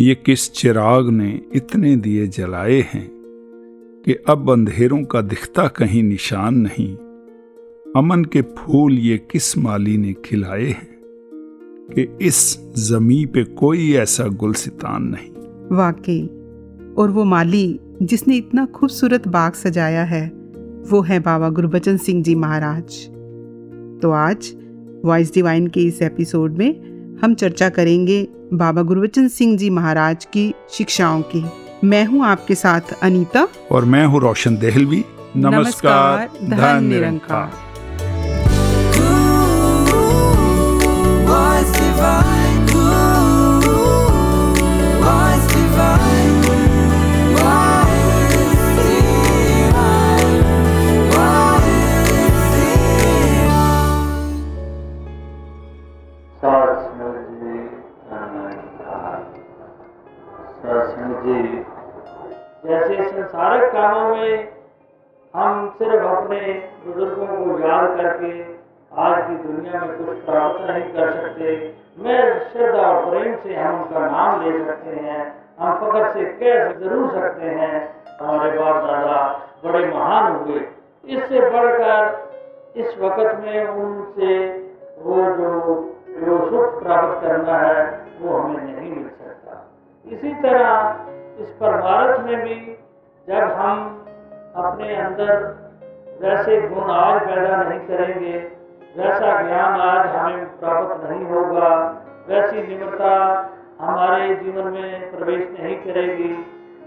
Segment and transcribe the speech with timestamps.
[0.00, 3.10] ये किस चिराग ने इतने दिए जलाए हैं
[4.04, 6.96] कि अब अंधेरों का दिखता कहीं निशान नहीं।
[7.96, 11.00] अमन के फूल ये किस माली ने खिलाए हैं
[11.94, 15.30] कि इस जमी पे कोई ऐसा गुलसितान नहीं।
[15.76, 16.26] वाकई,
[16.98, 20.32] और वो माली जिसने इतना खूबसूरत बाग सजाया है,
[20.90, 23.06] वो है बाबा गुरबचन सिंह जी महाराज।
[24.02, 24.56] तो आज
[25.04, 28.22] वॉइस डिवाइन के इस एपिसोड में हम चर्चा करेंगे
[28.52, 31.44] बाबा गुरुवचन सिंह जी महाराज की शिक्षाओं की
[31.84, 35.04] मैं हूँ आपके साथ अनीता और मैं हूँ रोशन देहलवी
[35.36, 37.64] नमस्कार धन निरंकार
[65.36, 66.40] हम सिर्फ़ अपने
[66.84, 68.28] बुज़ुर्गों को याद करके
[68.92, 71.50] आज की दुनिया में कुछ प्राप्त नहीं कर सकते।
[71.98, 72.20] मैं
[72.52, 75.24] श्रद्धा और प्रेम से हम उनका नाम ले सकते हैं।
[75.58, 77.80] हम फकर से कह ज़रूर सकते हैं।
[78.20, 79.18] हमारे बाप दादा
[79.64, 80.60] बड़े महान हुए।
[81.08, 84.38] इससे बढ़कर इस वक्त में उनसे
[85.02, 85.52] वो जो
[86.16, 87.84] जो सुख प्राप्त करना है,
[88.20, 89.62] वो हमें नहीं मिल सकता।
[90.04, 92.54] इसी तरह इस पर भारत में भी
[93.28, 94.05] जब हम
[94.56, 95.32] अपने अंदर
[96.22, 98.38] वैसे गुण आज पैदा नहीं करेंगे।
[98.96, 101.68] वैसा ज्ञान आज हमें प्राप्त नहीं होगा।
[102.28, 103.10] वैसी निम्रता
[103.80, 106.34] हमारे जीवन में प्रवेश नहीं करेगी।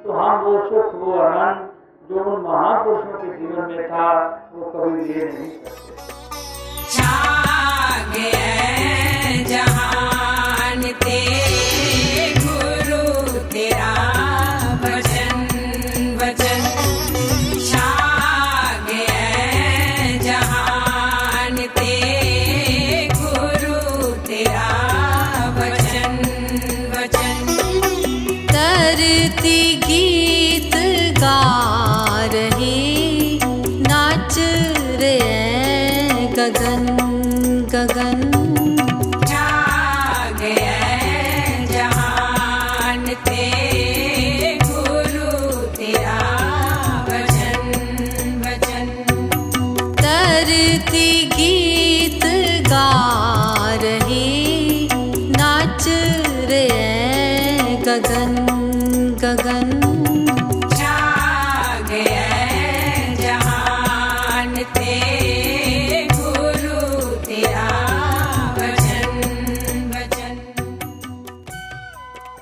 [0.04, 1.70] तो हम वो सुख, वो आनंद
[2.10, 4.08] जो उन महापुरुषों के जीवन में था,
[4.54, 6.10] वो कभी ले नहीं सकते।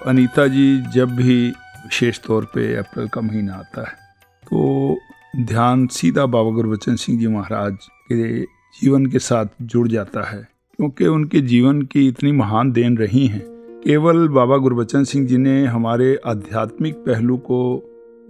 [0.08, 3.96] अनीता जी जब भी विशेष तौर पे अप्रैल का महीना आता है
[4.44, 4.98] तो
[5.40, 7.78] ध्यान सीधा बाबा गुरबचन सिंह जी महाराज
[8.12, 8.42] के
[8.80, 10.48] जीवन के साथ जुड़ जाता है
[10.80, 13.42] क्योंकि उनके जीवन की इतनी महान देन रही हैं।
[13.84, 17.60] केवल बाबा गुरबचन सिंह जी ने हमारे आध्यात्मिक पहलू को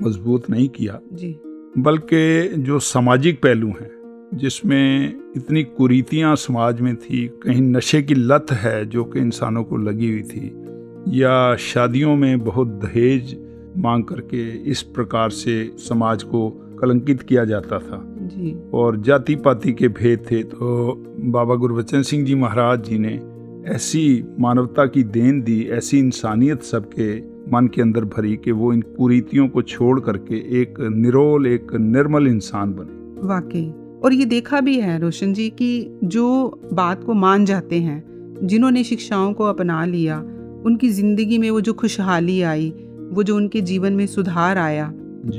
[0.04, 1.36] मज़बूत नहीं किया जी।
[1.78, 3.90] बल्कि जो सामाजिक पहलू हैं
[4.34, 9.78] जिसमें इतनी कुरीतियाँ समाज में थी कहीं नशे की लत है जो कि इंसानों को
[9.78, 10.52] लगी हुई थी
[11.14, 13.38] या शादियों में बहुत दहेज
[13.78, 19.74] मांग करके इस प्रकार से समाज को कलंकित किया जाता था। जी। और जाति पाति
[19.74, 23.22] के भेद थे तो बाबा गुरबचन सिंह जी महाराज जी ने
[23.68, 27.20] ऐसी मानवता की देन दी ऐसी इंसानियत सबके
[27.52, 32.28] मन के अंदर भरी कि वो इन कुरीतियों को छोड़ करके एक निरोल एक निर्मल
[32.28, 33.74] इंसान बने। वाकई।
[34.04, 38.04] और ये देखा भी है रोशन जी कि जो बात को मान जाते हैं
[38.44, 40.24] जिन्होंने शिक्षाओं को अपना लिया
[40.68, 42.70] उनकी ज़िंदगी में वो जो खुशहाली आई
[43.14, 44.92] वो जो उनके जीवन में सुधार आया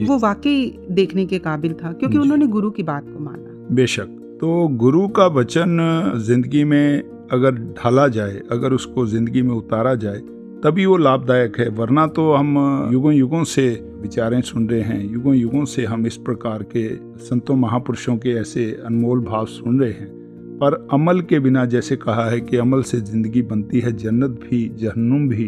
[0.03, 0.61] वो वाकई
[0.93, 5.27] देखने के काबिल था क्योंकि उन्होंने गुरु की बात को माना। बेशक। तो गुरु का
[5.37, 5.79] वचन
[6.27, 7.03] ज़िंदगी में
[7.33, 10.21] अगर ढाला जाए अगर उसको ज़िंदगी में उतारा जाए
[10.63, 12.57] तभी वो लाभदायक है। वरना तो हम
[12.93, 13.69] युगों युगों से
[14.01, 16.89] विचारें सुन रहे हैं युगों युगों से हम इस प्रकार के
[17.25, 20.18] संतों महापुरुषों के ऐसे अनमोल भाव सुन रहे हैं।
[20.61, 24.69] पर अमल के बिना जैसे कहा है कि अमल से ज़िंदगी बनती है जन्नत भी
[24.79, 25.47] जहन्नुम भी।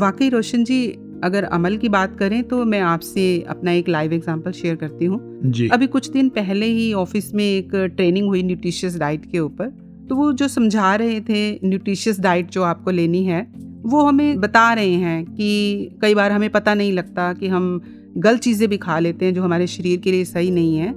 [0.00, 0.86] वाकई रोशन जी
[1.24, 5.18] अगर अमल की बात करें तो मैं आपसे अपना एक लाइव एग्जांपल शेयर करती हूँ।
[5.68, 9.68] अभी कुछ दिन पहले ही ऑफ़िस में एक ट्रेनिंग हुई न्यूट्रिशियस डाइट के ऊपर।
[10.08, 13.46] तो वो जो समझा रहे थे न्यूट्रिशियस डाइट जो आपको लेनी है
[13.84, 17.80] वो हमें बता रहे हैं कि कई बार हमें पता नहीं लगता कि हम
[18.16, 20.94] गलत चीज़ें भी खा लेते हैं जो हमारे शरीर के लिए सही नहीं है।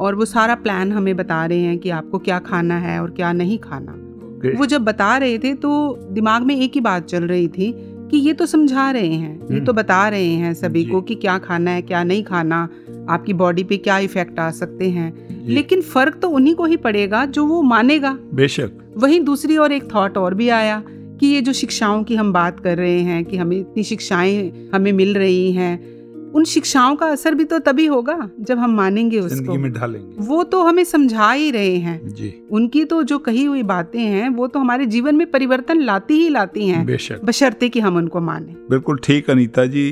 [0.00, 3.32] और वो सारा प्लान हमें बता रहे हैं कि आपको क्या खाना है और क्या
[3.32, 3.94] नहीं खाना।
[4.38, 4.58] Okay.
[4.58, 7.72] वो जब बता रहे थे तो दिमाग में एक ही बात चल रही थी
[8.10, 11.14] कि ये तो समझा रहे हैं ये तो हम्म। बता रहे हैं सभी को कि
[11.14, 12.68] क्या खाना है क्या नहीं खाना
[13.10, 17.24] आपकी बॉडी पे क्या इफ़ेक्ट आ सकते हैं। लेकिन फ़र्क तो उन्हीं को ही पड़ेगा
[17.24, 20.82] जो वो मानेगा। बेशक। वहीं दूसरी और एक थॉट और भी आया
[21.20, 24.92] कि ये जो शिक्षाओं की हम बात कर रहे हैं कि हमें इतनी शिक्षाएँ हमें
[24.92, 25.97] मिल रही हैं
[26.34, 30.42] उन शिक्षाओं का असर भी तो तभी होगा जब हम मानेंगे उसको। में ढालेंगे। वो
[30.44, 34.46] तो हमें समझा ही रहे हैं। जी। उनकी तो जो कही हुई बातें हैं वो
[34.46, 38.54] तो हमारे जीवन में परिवर्तन लाती ही लाती हैं। बेशक। बशर्ते कि हम उनको माने।
[38.70, 39.88] बिल्कुल ठीक अनीता जी।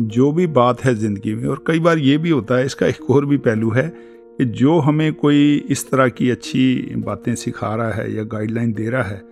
[0.00, 3.10] जो भी बात है ज़िंदगी में और कई बार ये भी होता है इसका एक
[3.10, 3.88] और भी पहलू है
[4.38, 8.88] कि जो हमें कोई इस तरह की अच्छी बातें सिखा रहा है या गाइडलाइन दे
[8.90, 9.31] रहा है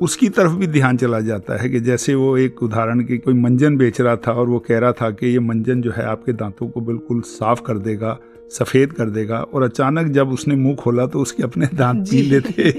[0.00, 3.76] उसकी तरफ़ भी ध्यान चला जाता है कि जैसे वो एक उदाहरण की कोई मंजन
[3.76, 6.68] बेच रहा था और वो कह रहा था कि ये मंजन जो है आपके दांतों
[6.68, 8.18] को बिल्कुल साफ़ कर देगा
[8.52, 12.70] सफ़ेद कर देगा और अचानक जब उसने मुँह खोला तो उसके अपने दांत पीले थे।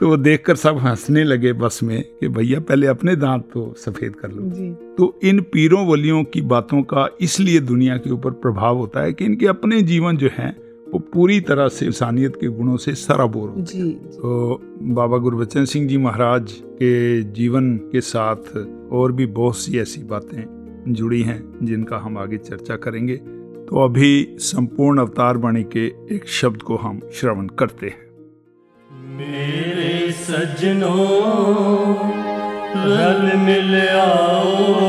[0.00, 4.16] तो वो देखकर सब हंसने लगे बस में कि भैया पहले अपने दांत तो सफ़ेद
[4.16, 4.42] कर लो।
[4.98, 9.24] तो इन पीरों वलियों की बातों का इसलिए दुनिया के ऊपर प्रभाव होता है कि
[9.24, 10.56] इनके अपने जीवन जो हैं
[11.14, 15.98] पूरी तरह से इंसानियत के गुणों से सराबोर होते जी तो बाबा गुरबचन सिंह जी
[15.98, 18.56] महाराज के जीवन के साथ
[18.92, 20.42] और भी बहुत सी ऐसी बातें
[20.88, 23.16] जुड़ी हैं जिनका हम आगे चर्चा करेंगे।
[23.66, 28.02] तो अभी संपूर्ण अवतार बाणी के एक शब्द को हम श्रवण करते हैं।
[29.18, 30.98] मेरे सजनों
[32.86, 34.82] रल मिल आओ।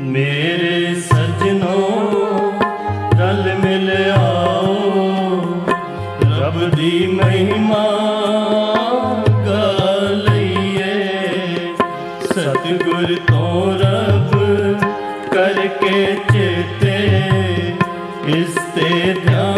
[0.00, 2.21] मेरे सजनों
[6.82, 7.82] ਦੀ ਮਹਿਮਾ
[9.46, 10.94] ਗਾਲਈਏ
[12.24, 14.34] ਸਤਿਗੁਰ ਤੋਂ ਰਬ
[15.32, 16.96] ਕਰਕੇ ਚੇਤੇ
[18.30, 19.51] ਇਸ ਤੇ ਧਿਆਨ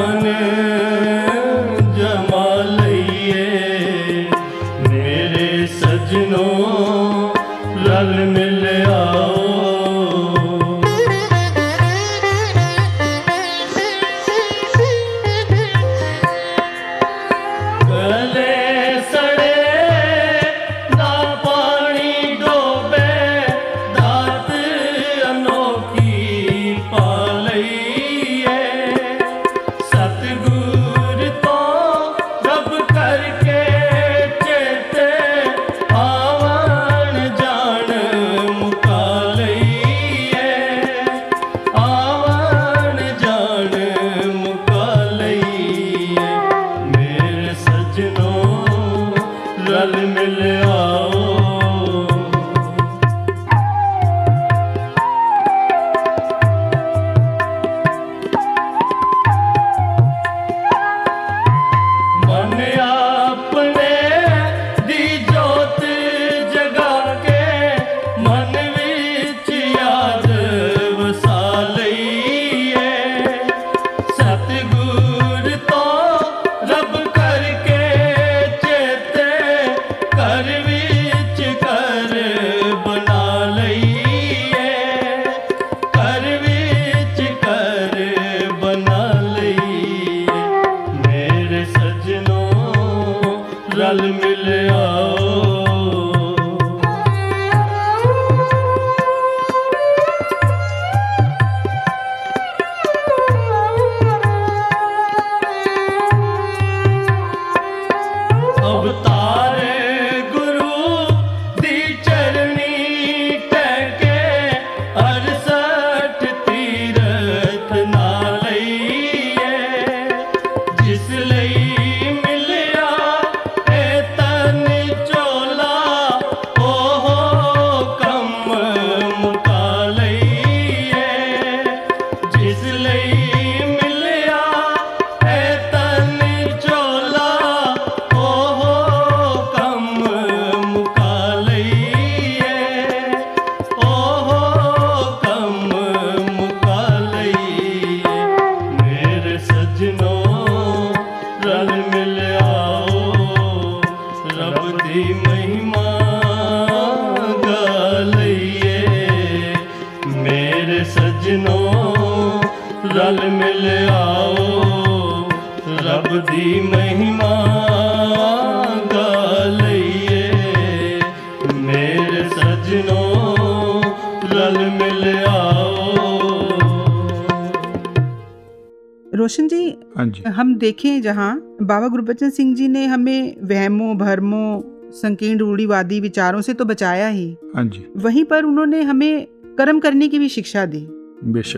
[180.54, 186.54] हम देखें जहाँ बाबा गुरबचन सिंह जी ने हमें वहमों भरमों संकीर्ण रूढ़ीवादी विचारों से
[186.54, 189.26] तो बचाया ही। हाँ जी। वहीं पर उन्होंने हमें
[189.58, 190.84] कर्म करने की भी शिक्षा दी।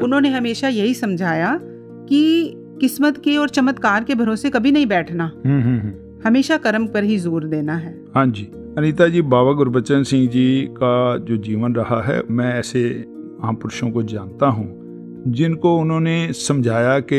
[0.03, 5.63] उन्होंने हमेशा यही समझाया कि किस्मत के और चमत्कार के भरोसे कभी नहीं बैठना। हम्म
[5.63, 8.45] हम्म हम्म। हमेशा कर्म पर ही ज़ोर देना है। हाँ जी।
[8.79, 13.05] अनीता जी बाबा गुरबचन सिंह जी का जो जीवन रहा है मैं ऐसे
[13.43, 14.86] महापुरुषों को जानता हूँ।
[15.29, 17.19] जिनको उन्होंने समझाया कि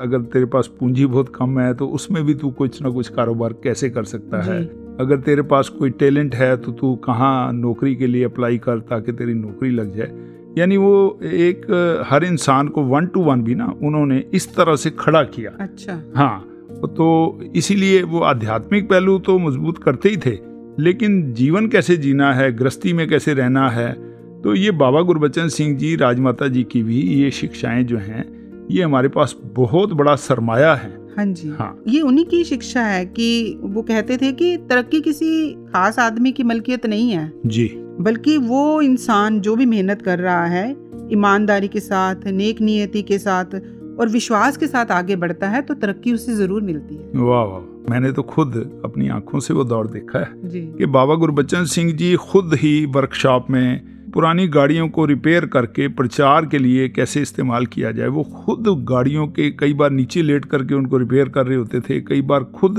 [0.00, 3.52] अगर तेरे पास पूंजी बहुत कम है तो उसमें भी तू कुछ ना कुछ कारोबार
[3.64, 4.62] कैसे कर सकता है?
[5.00, 9.12] अगर तेरे पास कोई टैलेंट है तो तू कहाँ नौकरी के लिए अप्लाई कर ताकि
[9.12, 10.12] तेरी नौकरी लग जाए?
[10.58, 14.90] यानी वो एक हर इंसान को वन टू वन भी ना उन्होंने इस तरह से
[14.90, 16.52] खड़ा किया। अच्छा। हाँ
[16.86, 20.38] तो इसीलिए वो आध्यात्मिक पहलू तो मज़बूत करते ही थे
[20.78, 24.05] लेकिन जीवन कैसे जीना है गृहस्थी में कैसे रहना है
[24.46, 28.24] तो ये बाबा गुरबचन सिंह जी राजमाता जी की भी ये शिक्षाएँ जो हैं
[28.70, 33.06] ये हमारे पास बहुत बड़ा सरमाया है। हाँ जी। हाँ। ये उन्हीं की शिक्षा है
[33.06, 37.66] कि वो कहते थे कि तरक्की किसी खास आदमी की मलकियत नहीं है। जी।
[38.00, 40.70] बल्कि वो इंसान जो भी मेहनत कर रहा है
[41.12, 43.54] ईमानदारी के साथ नेक नियति के साथ
[44.00, 47.90] और विश्वास के साथ आगे बढ़ता है तो तरक्की उसे ज़रूर मिलती है। वाह वाह
[47.90, 51.92] मैंने तो खुद अपनी आँखों से वो दौर देखा है जी। कि बाबा गुरबचन सिंह
[51.92, 57.66] जी खुद ही वर्कशॉप में पुरानी गाड़ियों को रिपेयर करके प्रचार के लिए कैसे इस्तेमाल
[57.66, 58.08] किया जाए?
[58.08, 62.00] वो खुद गाड़ियों के कई बार नीचे लेट करके उनको रिपेयर कर रहे होते थे
[62.00, 62.78] कई बार खुद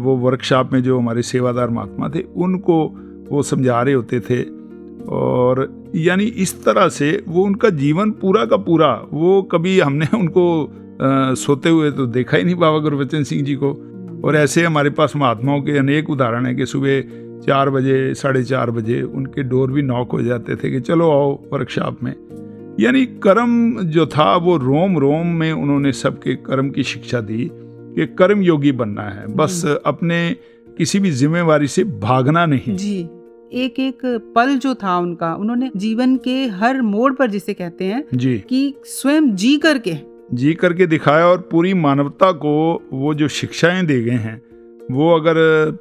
[0.00, 2.76] वो वर्कशॉप में जो हमारे सेवादार महात्मा थे उनको
[3.30, 4.42] वो समझा रहे होते थे।
[5.08, 10.46] और यानी इस तरह से वो उनका जीवन पूरा का पूरा वो कभी हमने उनको
[10.64, 13.72] अ, सोते हुए तो देखा ही नहीं बाबा गुरबचन सिंह जी को।
[14.24, 17.00] और ऐसे हमारे पास महात्माओं के अनेक उदाहरण हैं कि सुबह
[17.46, 21.38] चार बजे साढ़े चार बजे उनके डोर भी नॉक हो जाते थे कि चलो आओ
[21.52, 22.14] वर्कशॉप में।
[22.80, 28.06] यानी कर्म जो था वो रोम रोम में उन्होंने सबके कर्म की शिक्षा दी कि
[28.06, 30.36] कर्म योगी बनना है। बस अपने
[30.78, 33.08] किसी भी जिम्मेवारी से भागना नहीं। जी
[33.52, 33.98] एक एक
[34.36, 38.74] पल जो था उनका उन्होंने जीवन के हर मोड़ पर जिसे कहते हैं जी। कि
[38.84, 39.96] स्वयं जी करके
[40.34, 44.42] जी करके दिखाया और पूरी मानवता को वो जो शिक्षाएँ दे गए हैं
[44.90, 45.36] वो अगर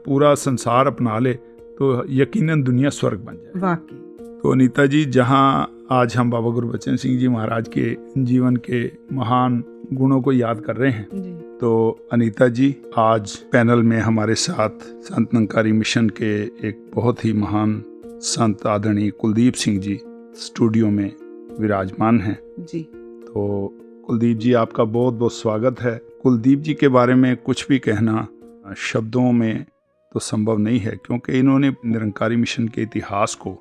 [0.06, 1.38] पूरा संसार अपना ले
[1.78, 3.96] तो यकीनन दुनिया स्वर्ग बन जाए वाकई।
[4.44, 9.64] तो अनीता जी जहाँ आज हम बाबा गुरबचन सिंह जी महाराज के जीवन के महान
[9.94, 11.72] गुणों को याद कर रहे हैं जी। तो
[12.12, 16.34] अनीता जी आज पैनल में हमारे साथ संत नंकारी मिशन के
[16.68, 20.00] एक बहुत ही महान संत आदरणीय कुलदीप सिंह जी
[20.36, 21.12] स्टूडियो में
[21.60, 22.82] विराजमान हैं। जी।
[23.28, 23.74] तो
[24.08, 28.28] कुलदीप जी आपका बहुत बहुत स्वागत है। कुलदीप जी के बारे में कुछ भी कहना
[28.78, 29.66] शब्दों में
[30.14, 33.52] तो संभव नहीं है क्योंकि इन्होंने निरंकारी मिशन के इतिहास को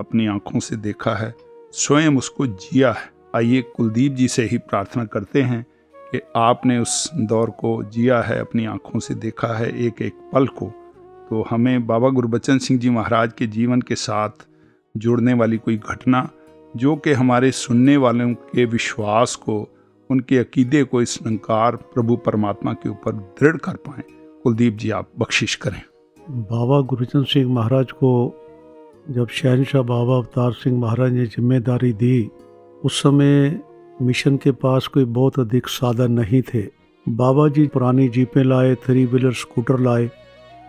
[0.00, 1.34] अपनी आँखों से देखा है,
[1.72, 5.64] स्वयं उसको जिया है। आइए कुलदीप जी से ही प्रार्थना करते हैं
[5.94, 10.46] कि आपने उस दौर को जिया है, अपनी आँखों से देखा है एक एक पल
[10.46, 10.66] को।
[11.30, 14.46] तो हमें बाबा गुरबचन सिंह जी महाराज के जीवन के साथ
[14.94, 16.28] जुड़ने वाली कोई घटना,
[16.76, 19.68] जो कि हमारे सुनने वालों के विश्वास को,
[20.10, 24.02] उनके अकीदे को इस निरंकार प्रभु परमात्मा के ऊपर दृढ़ कर पाएँ,
[24.42, 25.82] कुलदीप जी आप बख्शिश करें।
[26.28, 28.08] बाबा गुरुचंद सिंह महाराज को
[29.10, 32.28] जब शहनशाह बाबा अवतार सिंह महाराज ने ज़िम्मेदारी दी,
[32.82, 33.60] उस समय
[34.02, 36.62] मिशन के पास कोई बहुत अधिक साधन नहीं थे।
[37.06, 40.10] बाबा जी पुरानी जीपें लाए, थ्री व्हीलर, स्कूटर लाए,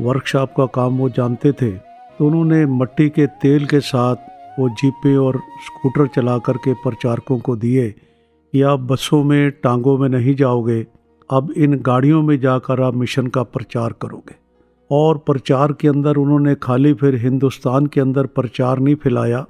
[0.01, 5.15] वर्कशॉप का काम वो जानते थे तो उन्होंने मट्टी के तेल के साथ वो जीपें
[5.17, 10.85] और स्कूटर चला करके प्रचारकों को दिए कि आप बसों में, टांगों में नहीं जाओगे,
[11.29, 14.48] अब इन गाड़ियों में जाकर आप मिशन का प्रचार करोगे।
[14.89, 19.45] और प्रचार के अंदर उन्होंने खाली फिर हिंदुस्तान के अंदर प्रचार नहीं फैलाया।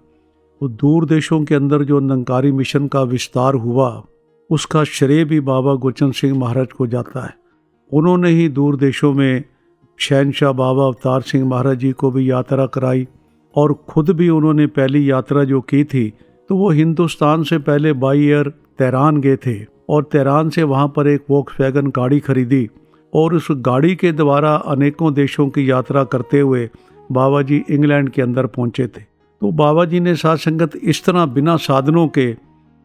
[0.62, 4.04] वो दूर देशों के अंदर जो नंकारी मिशन का विस्तार हुआ,
[4.50, 7.34] उसका श्रेय भी बाबा गुरचंद सिंह महाराज को जाता है।
[7.92, 9.44] उन्होंने ही दूर देशों में
[10.00, 13.08] शहनशाह बाबा अवतार सिंह महाराज जी को भी यात्रा कराई
[13.56, 16.10] और खुद भी उन्होंने पहली यात्रा जो की थी
[16.50, 19.56] तो वो हिंदुस्तान से पहले बाई एयर तेहरान गए थे
[19.90, 22.70] और तेहरान से वहाँ पर एक वोक्स वैगन गाड़ी खरीदी।
[23.14, 26.70] और उस गाड़ी के द्वारा अनेकों देशों की यात्रा करते हुए
[27.12, 31.26] बाबा जी इंग्लैंड के अंदर पहुँचे थे। तो बाबा जी ने साथ संगत इस तरह
[31.28, 32.34] बिना साधनों के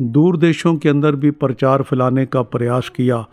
[0.01, 3.25] दूर देशों के अंदर भी प्रचार फैलाने का प्रयास किया।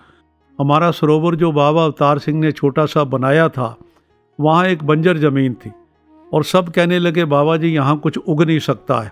[0.60, 3.76] हमारा सरोवर जो बाबा अवतार सिंह ने छोटा सा बनाया था,
[4.40, 5.72] वहाँ एक बंजर ज़मीन थी
[6.32, 9.12] और सब कहने लगे बाबा जी यहाँ कुछ उग नहीं सकता है।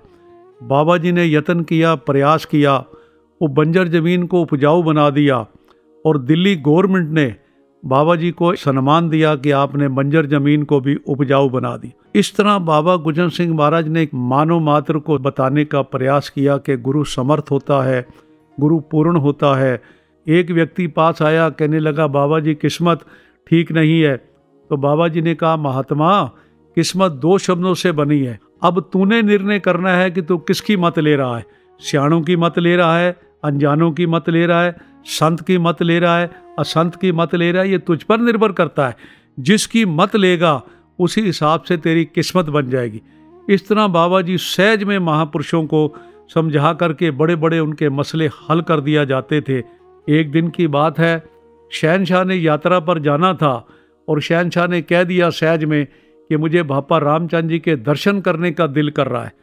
[0.61, 2.77] बाबा जी ने यत्न किया, प्रयास किया,
[3.41, 5.45] वो बंजर ज़मीन को उपजाऊ बना दिया
[6.05, 7.33] और दिल्ली गवर्नमेंट ने
[7.85, 12.35] बाबा जी को सम्मान दिया कि आपने बंजर ज़मीन को भी उपजाऊ बना दी। इस
[12.35, 17.03] तरह बाबा गुजर सिंह महाराज ने मानव मात्र को बताने का प्रयास किया कि गुरु
[17.03, 18.07] समर्थ होता है,
[18.59, 19.81] गुरु पूर्ण होता है।
[20.27, 22.99] एक व्यक्ति पास आया, कहने लगा, बाबा जी, किस्मत
[23.47, 24.17] ठीक नहीं है।
[24.69, 26.31] तो बाबा जी ने कहा, महात्मा,
[26.75, 30.99] किस्मत दो शब्दों से बनी है। अब तूने निर्णय करना है कि तू किसकी मत
[30.99, 31.45] ले रहा है?
[31.79, 33.17] सियाणों की मत ले रहा है?
[33.43, 34.77] अनजानों की मत ले रहा है?
[35.05, 36.48] संत की मत ले रहा है?
[36.59, 38.95] असंत की मत ले रहा है, ये तुझ पर निर्भर करता है।
[39.39, 40.61] जिसकी मत लेगा,
[40.99, 43.01] उसी हिसाब से तेरी किस्मत बन जाएगी।
[43.49, 45.93] इस तरह बाबा जी सहज में महापुरुषों को
[46.33, 49.59] समझा करके बड़े बड़े उनके मसले हल कर दिया जाते थे।
[50.09, 51.23] एक दिन की बात है,
[51.71, 53.67] शहनशाह ने यात्रा पर जाना था
[54.07, 55.85] और शहनशाह ने कह दिया सहज में
[56.29, 59.33] कि मुझे भापा रामचंद जी के दर्शन करने का दिल कर रहा है।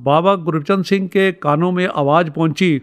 [0.00, 2.78] बाबा गुरचंद सिंह के कानों में आवाज़ पहुँची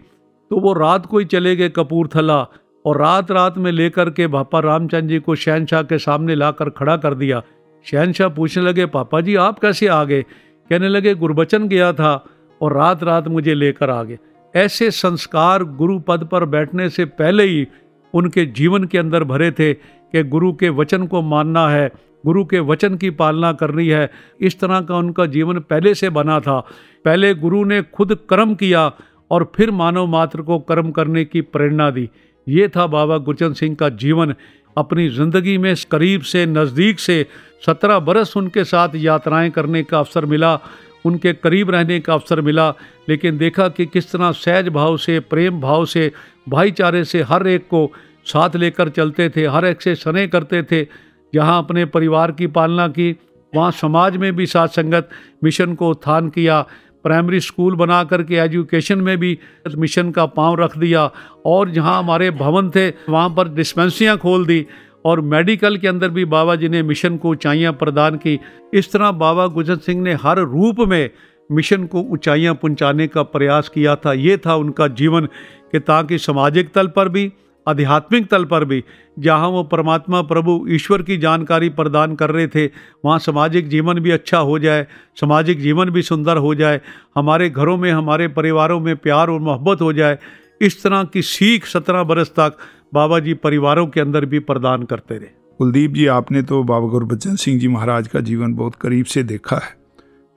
[0.50, 2.46] तो वो रात को ही चले गए कपूरथला।
[2.86, 6.96] और रात रात में लेकर के पापा रामचंद जी को शहनशाह के सामने लाकर खड़ा
[6.96, 7.42] कर दिया।
[7.84, 10.22] शहनशाह पूछने लगे, पापा जी, आप कैसे आ गए?
[10.70, 12.24] कहने लगे, गुरबचन गया था
[12.60, 14.18] और रात रात मुझे लेकर आ गए।
[14.56, 17.66] ऐसे संस्कार गुरु पद पर बैठने से पहले ही
[18.14, 21.90] उनके जीवन के अंदर भरे थे कि गुरु के वचन को मानना है,
[22.26, 24.10] गुरु के वचन की पालना करनी है।
[24.40, 26.60] इस तरह का उनका जीवन पहले से बना था।
[27.04, 28.92] पहले गुरु ने खुद कर्म किया
[29.30, 32.10] और फिर मानव मात्र को कर्म करने की प्रेरणा दी।
[32.46, 34.34] ये था बाबा गुरचंद सिंह का जीवन।
[34.76, 37.26] अपनी ज़िंदगी में करीब से नज़दीक से
[37.66, 40.58] सत्रह बरस उनके साथ यात्राएँ करने का अवसर मिला,
[41.04, 42.68] उनके करीब रहने का अवसर मिला,
[43.08, 46.10] लेकिन देखा कि किस तरह सहज भाव से, प्रेम भाव से,
[46.48, 47.90] भाईचारे से हर एक को
[48.26, 50.86] साथ लेकर चलते थे, हर एक से स्नेह करते थे।
[51.32, 53.16] जहाँ अपने परिवार की पालना की,
[53.52, 55.08] वहाँ समाज में भी साथ संगत
[55.44, 56.64] मिशन को उत्थान किया
[57.02, 59.38] प्राइमरी स्कूल बना करके एजुकेशन में भी
[59.76, 61.10] मिशन का पाँव रख दिया
[61.46, 64.66] और जहाँ हमारे भवन थे, वहाँ पर डिस्पेंसरियाँ खोल दी
[65.04, 68.38] और मेडिकल के अंदर भी बाबा जी ने मिशन को ऊंचाइयाँ प्रदान की।
[68.74, 71.10] इस तरह बाबा गुजर सिंह ने हर रूप में
[71.50, 75.26] मिशन को ऊंचाइयाँ पहुँचाने का प्रयास किया था। ये था उनका जीवन
[75.72, 77.32] कि ताकि सामाजिक तल पर भी
[77.66, 78.82] आध्यात्मिक तल पर भी,
[79.18, 82.66] जहाँ वो परमात्मा प्रभु ईश्वर की जानकारी प्रदान कर रहे थे,
[83.04, 86.80] वहाँ सामाजिक जीवन भी अच्छा हो जाए, सामाजिक जीवन भी सुंदर हो जाए,
[87.16, 90.18] हमारे घरों में, हमारे परिवारों में प्यार और मोहब्बत हो जाए,
[90.60, 92.56] इस तरह की सीख सत्रह बरस तक
[92.94, 95.28] बाबा जी परिवारों के अंदर भी प्रदान करते रहे।
[95.60, 99.56] कुलदीप जी, आपने तो बाबा गुरबचन सिंह जी महाराज का जीवन बहुत करीब से देखा
[99.56, 99.74] है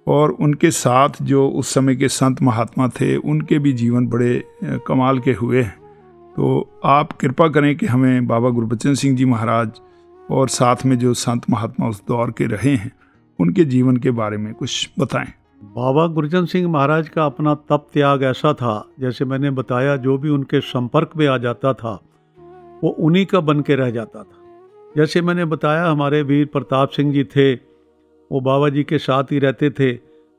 [0.07, 4.43] और उनके साथ जो उस समय के संत महात्मा थे, उनके भी जीवन बड़े
[4.87, 5.84] कमाल के हुए हैं।
[6.35, 9.71] तो आप कृपा करें कि हमें बाबा गुरबचन सिंह जी महाराज
[10.31, 12.91] और साथ में जो संत महात्मा उस दौर के रहे हैं,
[13.39, 15.27] उनके जीवन के बारे में कुछ बताएँ।
[15.63, 20.29] बाबा गुरचंद सिंह महाराज का अपना तप त्याग ऐसा था, जैसे मैंने बताया, जो भी
[20.29, 22.01] उनके संपर्क में आ जाता था,
[22.83, 27.13] वो उन्हीं का बन के रह जाता था। जैसे मैंने बताया, हमारे वीर प्रताप सिंह
[27.13, 27.53] जी थे,
[28.31, 29.91] वो बाबा जी के साथ ही रहते थे,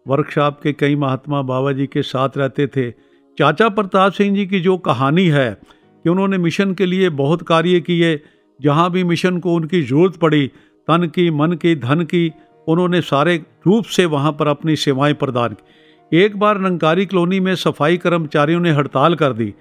[0.07, 2.91] वर्कशॉप के कई महात्मा बाबा जी के साथ रहते थे।
[3.39, 5.59] चाचा प्रताप सिंह जी की जो कहानी है
[6.07, 8.21] कि उन्होंने मिशन के लिए बहुत कार्य किए,
[8.61, 10.47] जहाँ भी मिशन को उनकी ज़रूरत पड़ी,
[10.89, 12.33] तन की, मन की, धन की,
[12.67, 13.35] उन्होंने सारे
[13.67, 18.61] रूप से वहाँ पर अपनी सेवाएँ प्रदान की। एक बार नंकारी कॉलोनी में सफ़ाई कर्मचारियों
[18.61, 19.53] ने हड़ताल कर दी।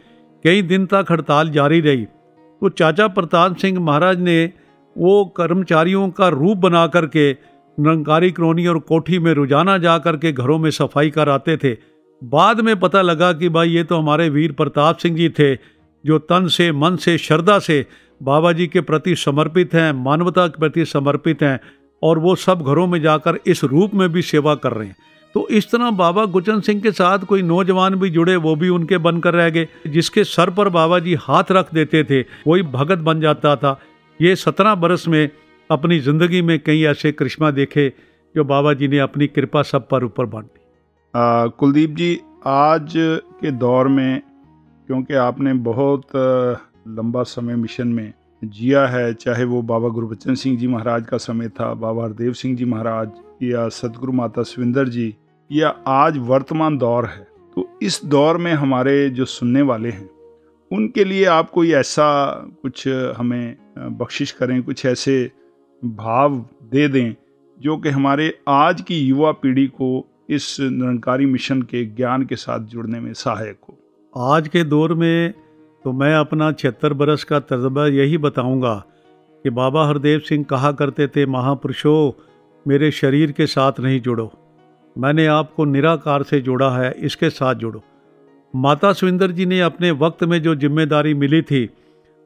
[0.46, 4.44] कई दिन तक हड़ताल जारी रही। तो चाचा प्रताप सिंह महाराज ने
[4.96, 7.32] वो कर्मचारियों का रूप बना करके
[7.78, 11.78] नंकारी कॉलोनी और कोठी में रोज़ाना जा कर के घरों में सफ़ाई कराते थे।
[12.22, 15.56] बाद में पता लगा कि भाई ये तो हमारे वीर प्रताप सिंह जी थे।
[16.06, 17.86] जो तन से, मन से, श्रद्धा से
[18.22, 21.60] बाबा जी के प्रति समर्पित हैं, मानवता के प्रति समर्पित हैं
[22.02, 24.96] और वो सब घरों में जाकर इस रूप में भी सेवा कर रहे हैं।
[25.36, 28.98] तो इस तरह बाबा गुचन सिंह के साथ कोई नौजवान भी जुड़े, वो भी उनके
[28.98, 33.22] बनकर रह गए, जिसके सर पर बाबा जी हाथ रख देते थे वही भगत बन
[33.22, 33.80] जाता था।
[34.20, 35.30] ये सत्रह बरस में
[35.70, 37.92] अपनी ज़िंदगी में कई ऐसे करिश्मा देखे,
[38.36, 40.60] जो बाबा जी ने अपनी कृपा सब पर ऊपर बांटी
[41.60, 44.22] कुलदीप जी, आज के दौर में
[44.88, 46.16] क्योंकि आपने बहुत
[46.88, 51.50] लंबा समय मिशन में जिया है, चाहे वो बाबा गुरबचन सिंह जी महाराज का समय
[51.50, 53.12] था, बाबा हरदेव सिंह जी महाराज,
[53.44, 55.14] या सतगुरु माता सुविंदर जी,
[55.50, 60.10] या आज वर्तमान दौर है। तो इस दौर में हमारे जो सुनने वाले हैं,
[60.72, 63.56] उनके लिए आप कोई ऐसा कुछ हमें
[63.98, 65.32] बख्शिश करें, कुछ ऐसे
[65.84, 66.38] भाव
[66.72, 67.16] दे दें,
[67.58, 72.60] जो कि हमारे आज की युवा पीढ़ी को इस निरंकारी मिशन के ज्ञान के साथ
[72.60, 73.78] जुड़ने में सहायक हो।
[74.18, 75.34] आज के दौर में
[75.86, 78.74] तो मैं अपना छिहत्तर बरस का तजर्बा यही बताऊँगा
[79.46, 82.12] कि बाबा हरदेव सिंह कहा करते थे, महापुरुषों,
[82.68, 84.32] मेरे शरीर के साथ नहीं जुड़ो।
[84.98, 87.84] मैंने आपको निराकार से जोड़ा है, इसके साथ जुड़ो।
[88.56, 91.70] माता सुविंदर जी ने अपने वक्त में जो ज़िम्मेदारी मिली थी,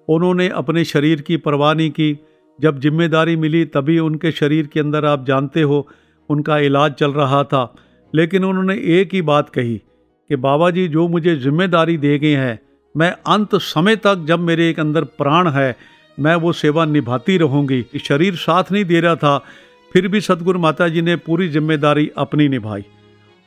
[0.08, 2.17] उन्होंने अपने शरीर की परवाह नहीं की।
[2.60, 5.88] जब ज़िम्मेदारी मिली, तभी उनके शरीर के अंदर आप जानते हो,
[6.30, 7.75] उनका इलाज चल रहा था।
[8.13, 9.82] लेकिन उन्होंने एक ही बात कही
[10.29, 12.59] कि बाबा जी, जो मुझे ज़िम्मेदारी दे गए हैं,
[12.95, 15.75] मैं अंत समय तक जब मेरे एक अंदर प्राण है,
[16.17, 19.37] मैं वो सेवा निभाती रहूँगी। शरीर साथ नहीं दे रहा था,
[19.91, 22.85] फिर भी सदगुरु माता जी ने पूरी ज़िम्मेदारी अपनी निभाई।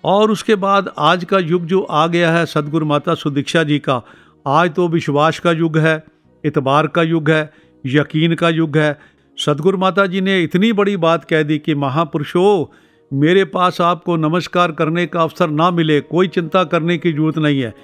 [0.05, 4.03] और उसके बाद आज का युग जो आ गया है, सदगुरु माता सुदीक्षा जी का,
[4.47, 6.03] आज तो विश्वास का युग है,
[6.45, 7.53] इतबार का युग है,
[7.85, 8.99] यकीन का युग है।
[9.39, 12.65] सदगुरु माता जी ने इतनी बड़ी बात कह दी कि महापुरुषों
[13.13, 17.61] मेरे पास आपको नमस्कार करने का अवसर ना मिले, कोई चिंता करने की ज़रूरत नहीं
[17.61, 17.75] है।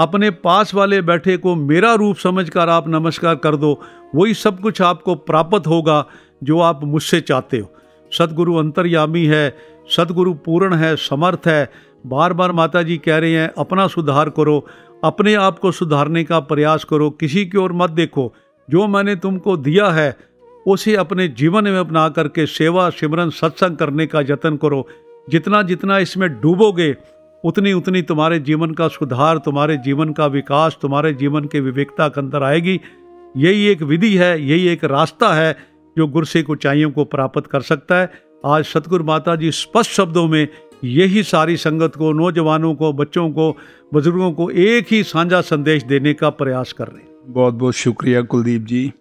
[0.00, 3.80] अपने पास वाले बैठे को मेरा रूप समझकर आप नमस्कार कर दो,
[4.14, 6.04] वही सब कुछ आपको प्राप्त होगा
[6.44, 7.70] जो आप मुझसे चाहते हो।
[8.12, 9.56] सदगुरु अंतर्यामी है,
[9.96, 11.70] सदगुरु पूर्ण है, समर्थ है।
[12.06, 14.66] बार बार माता जी कह रहे हैं, अपना सुधार करो,
[15.04, 18.32] अपने आप को सुधारने का प्रयास करो, किसी की ओर मत देखो।
[18.68, 20.16] जो मैंने तुमको दिया है
[20.66, 24.86] उसे अपने जीवन में अपना करके सेवा, सिमरन, सत्संग करने का यत्न करो।
[25.30, 26.96] जितना जितना इसमें डूबोगे,
[27.44, 32.20] उतनी उतनी तुम्हारे जीवन का सुधार, तुम्हारे जीवन का विकास, तुम्हारे जीवन के विवेकता के
[32.20, 32.80] अंदर आएगी।
[33.36, 35.56] यही एक विधि है, यही एक रास्ता है
[35.98, 38.10] जो गुरसिक ऊंचाइयों को प्राप्त कर सकता है।
[38.46, 40.48] आज सतगुरु माता जी स्पष्ट शब्दों में
[40.84, 43.56] यही सारी संगत को, नौजवानों को, बच्चों को,
[43.92, 48.22] बुज़ुर्गों को एक ही साझा संदेश देने का प्रयास कर रहे हैं। बहुत बहुत शुक्रिया
[48.22, 48.92] कुलदीप जी,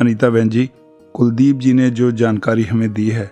[0.00, 0.70] अनीता बहन जी।
[1.14, 3.30] कुलदीप जी ने जो जानकारी हमें दी है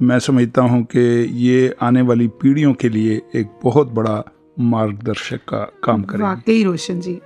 [0.00, 1.00] मैं समझता हूँ कि
[1.38, 4.22] ये आने वाली पीढ़ियों के लिए एक बहुत बड़ा
[4.60, 7.18] मार्गदर्शक का काम करेगी। वाकई रोशन जी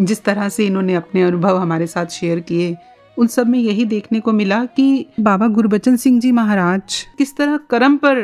[0.00, 2.76] जिस तरह से इन्होंने अपने अनुभव हमारे साथ शेयर किए
[3.16, 7.56] उन सब में यही देखने को मिला कि बाबा गुरबचन सिंह जी महाराज किस तरह
[7.70, 8.22] कर्म पर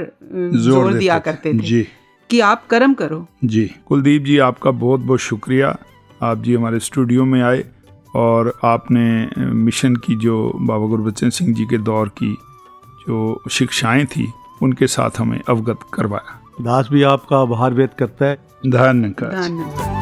[0.54, 1.86] ज़ोर दिया करते थे जी।
[2.30, 5.76] कि आप कर्म करो। जी। कुलदीप जी आपका बहुत बहुत शुक्रिया।
[6.22, 7.64] आप जी हमारे स्टूडियो में आए।
[8.14, 12.38] और आपने मिशन की जो बाबा गुरबचन सिंह जी के दौर की
[13.01, 18.35] जो शिक्षाएँ थी उनके साथ हमें अवगत करवाया। दास भी आपका आभार व्यक्त करता है।
[18.66, 19.99] धन्यवाद। धन्यवाद।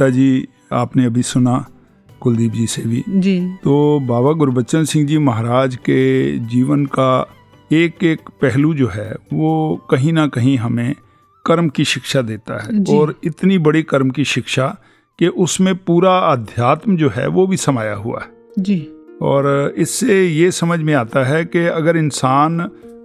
[0.00, 1.66] अनीता जी आपने अभी सुना
[2.20, 7.28] कुलदीप जी से भी। जी। तो बाबा गुरबच्चन सिंह जी महाराज के जीवन का
[7.72, 10.94] एक एक पहलू जो है वो कहीं ना कहीं हमें
[11.46, 14.76] कर्म की शिक्षा देता है। और इतनी बड़ी कर्म की शिक्षा
[15.18, 18.80] कि उसमें पूरा अध्यात्म जो है वो भी समाया हुआ है। जी।
[19.22, 22.60] और इससे ये समझ में आता है कि अगर इंसान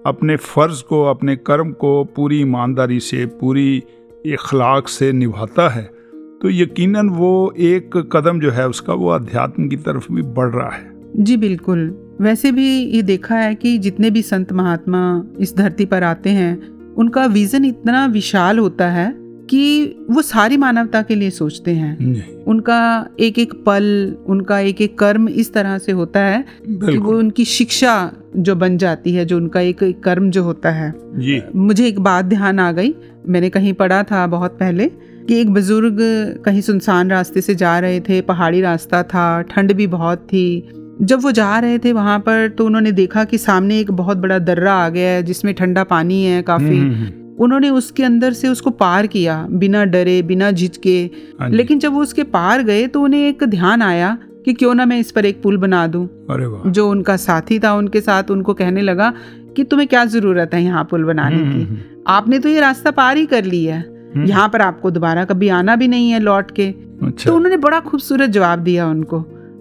[0.05, 3.83] अपने फ़र्ज़ को अपने कर्म को पूरी ईमानदारी से पूरी
[4.25, 5.94] इखलाक से निभाता है
[6.41, 10.69] तो यकीनन वो एक कदम जो है उसका वो अध्यात्म की तरफ़ भी बढ़ रहा
[10.69, 15.85] है। जी बिल्कुल। वैसे भी ये देखा है कि जितने भी संत महात्मा इस धरती
[15.85, 19.13] पर आते हैं उनका विजन इतना विशाल होता है
[19.49, 24.97] कि वो सारी मानवता के लिए सोचते हैं। उनका एक एक पल उनका एक एक
[24.99, 29.37] कर्म इस तरह से होता है कि वो उनकी शिक्षा जो बन जाती है जो
[29.37, 32.95] उनका एक, एक कर्म जो होता है। जी। मुझे एक बात ध्यान आ गई।
[33.27, 34.91] मैंने कहीं पढ़ा था बहुत पहले
[35.27, 35.97] कि एक बुज़ुर्ग
[36.45, 40.69] कहीं सुनसान रास्ते से जा रहे थे पहाड़ी रास्ता था ठंड भी बहुत थी।
[41.01, 44.39] जब वो जा रहे थे वहाँ पर तो उन्होंने देखा कि सामने एक बहुत बड़ा
[44.39, 48.47] दर्रा आ गया है जिसमें ठंडा पानी है काफ़ी। हम्म, हम्म, उन्होंने उसके अंदर से
[48.47, 51.09] उसको पार किया बिना डरे बिना झिझके।
[51.39, 54.85] हाँ लेकिन जब वो उसके पार गए तो उन्हें एक ध्यान आया कि क्यों ना
[54.85, 58.31] मैं इस पर एक पुल बना दूँ। अरे वाह। जो उनका साथी था उनके साथ
[58.31, 59.13] उनको कहने लगा
[59.55, 61.63] कि तुम्हें क्या ज़रूरत है यहाँ पुल बनाने हम्म, की?
[61.63, 65.23] हम्म, आपने तो ये रास्ता पार ही कर लिया है। हम्म, यहाँ पर आपको दोबारा
[65.25, 66.67] कभी आना भी नहीं है लौट के।
[67.03, 69.17] अच्छा। तो उन्होंने बड़ा खूबसूरत जवाब दिया उनको।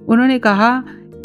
[0.08, 0.72] उन्होंने कहा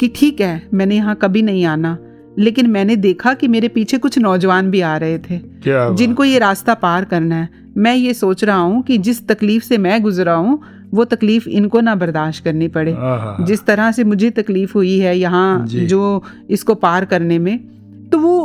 [0.00, 1.96] कि ठीक है मैंने यहाँ कभी नहीं आना
[2.38, 6.38] लेकिन मैंने देखा कि मेरे पीछे कुछ नौजवान भी आ रहे थे क्या जिनको ये
[6.38, 10.34] रास्ता पार करना है। मैं ये सोच रहा हूँ कि जिस तकलीफ़ से मैं गुजरा
[10.34, 10.60] हूँ
[10.94, 12.94] वो तकलीफ़ इनको ना बर्दाश्त करनी पड़े।
[13.46, 17.58] जिस तरह से मुझे तकलीफ़ हुई है यहाँ जो इसको पार करने में
[18.10, 18.38] तो वो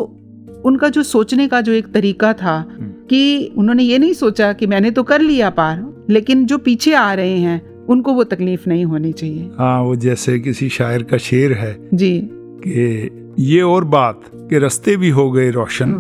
[0.66, 4.68] उनका जो सोचने का जो एक तरीका था हम्म। कि उन्होंने ये नहीं सोचा कि
[4.68, 8.86] मैंने तो कर लिया पार लेकिन जो पीछे आ रहे हैं उनको वो तकलीफ़ नहीं
[8.86, 12.22] होनी चाहिए। हाँ वो जैसे किसी शायर का शेर है जी।
[12.68, 16.00] कि ये और बात कि रास्ते भी हो गए रोशन।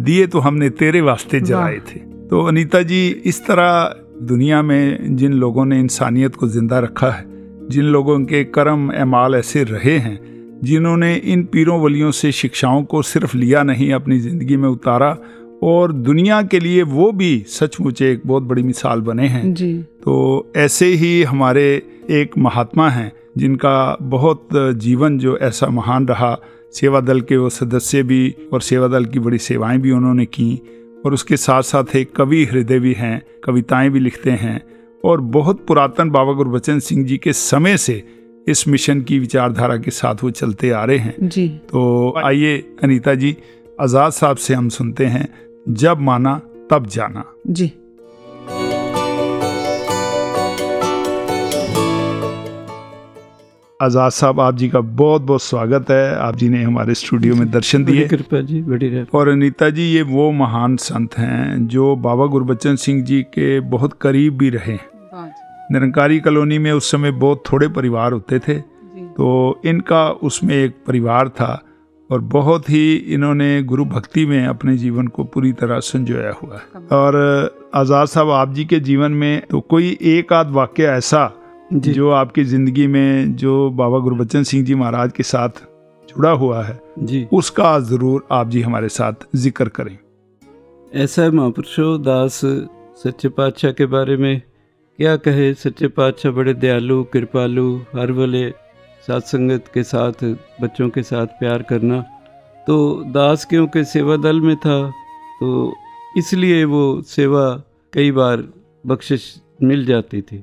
[0.00, 3.94] दिए तो हमने तेरे वास्ते जलाए थे। तो अनीता जी इस तरह
[4.26, 7.24] दुनिया में जिन लोगों ने इंसानियत को ज़िंदा रखा है
[7.70, 10.18] जिन लोगों के कर्म एमाल ऐसे रहे हैं
[10.64, 15.16] जिन्होंने इन पीरों वलियों से शिक्षाओं को सिर्फ़ लिया नहीं अपनी ज़िंदगी में उतारा
[15.62, 20.52] और दुनिया के लिए वो भी सचमुच एक बहुत बड़ी मिसाल बने हैं। जी। तो
[20.56, 26.38] ऐसे ही हमारे एक महात्मा हैं जिनका बहुत जीवन जो ऐसा महान रहा
[26.72, 30.62] सेवा दल के वो सदस्य भी और सेवा दल की बड़ी सेवाएँ भी उन्होंने की
[31.06, 34.62] और उसके साथ साथ एक कवि हृदय भी हैं कविताएँ भी लिखते हैं
[35.04, 38.02] और बहुत पुरातन बाबा गुरबचन सिंह जी के समय से
[38.48, 43.14] इस मिशन की विचारधारा के साथ वो चलते आ रहे हैं। जी। तो आइए अनीता
[43.14, 43.36] जी
[43.80, 47.66] आज़ाद साहब से हम सुनते हैं। जब माना तब जाना। जी।
[53.80, 57.50] आज़ाद साहब आप जी का बहुत बहुत स्वागत है। आप जी ने हमारे स्टूडियो में
[57.50, 61.94] दर्शन दिए। कृपा जी बड़ी रहे और अनीता जी ये वो महान संत हैं जो
[61.98, 64.78] बाबा गुरबचन सिंह जी के बहुत करीब भी रहे
[65.72, 68.58] निरंकारी कॉलोनी में उस समय बहुत थोड़े परिवार होते थे।
[69.12, 71.52] तो इनका उसमें एक परिवार था।
[72.12, 76.86] और बहुत ही इन्होंने गुरु भक्ति में अपने जीवन को पूरी तरह संजोया हुआ है।
[76.92, 77.16] और
[77.74, 81.30] आज़ाद साहब आप जी के जीवन में तो कोई एक आध वाक्य ऐसा
[81.72, 85.62] जो। आपकी ज़िंदगी में जो बाबा गुरबचन सिंह जी महाराज के साथ
[86.08, 89.96] जुड़ा हुआ है जी। उसका ज़रूर आप जी हमारे साथ ज़िक्र करें।
[90.92, 92.40] ऐसा है महापुरुषो दास
[93.02, 94.40] सच्चे पातशाह के बारे में।
[94.98, 97.64] क्या कहे सच्चे पातशाह बड़े दयालु कृपालु
[97.96, 98.42] हर वाले।
[99.06, 100.24] साथ संगत के साथ
[100.62, 102.00] बच्चों के साथ प्यार करना।
[102.66, 104.78] तो दास क्योंकि सेवा दल में था
[105.40, 105.72] तो
[106.16, 107.44] इसलिए वो सेवा
[107.92, 108.44] कई बार
[108.86, 109.24] बख्शिश
[109.62, 110.42] मिल जाती थी।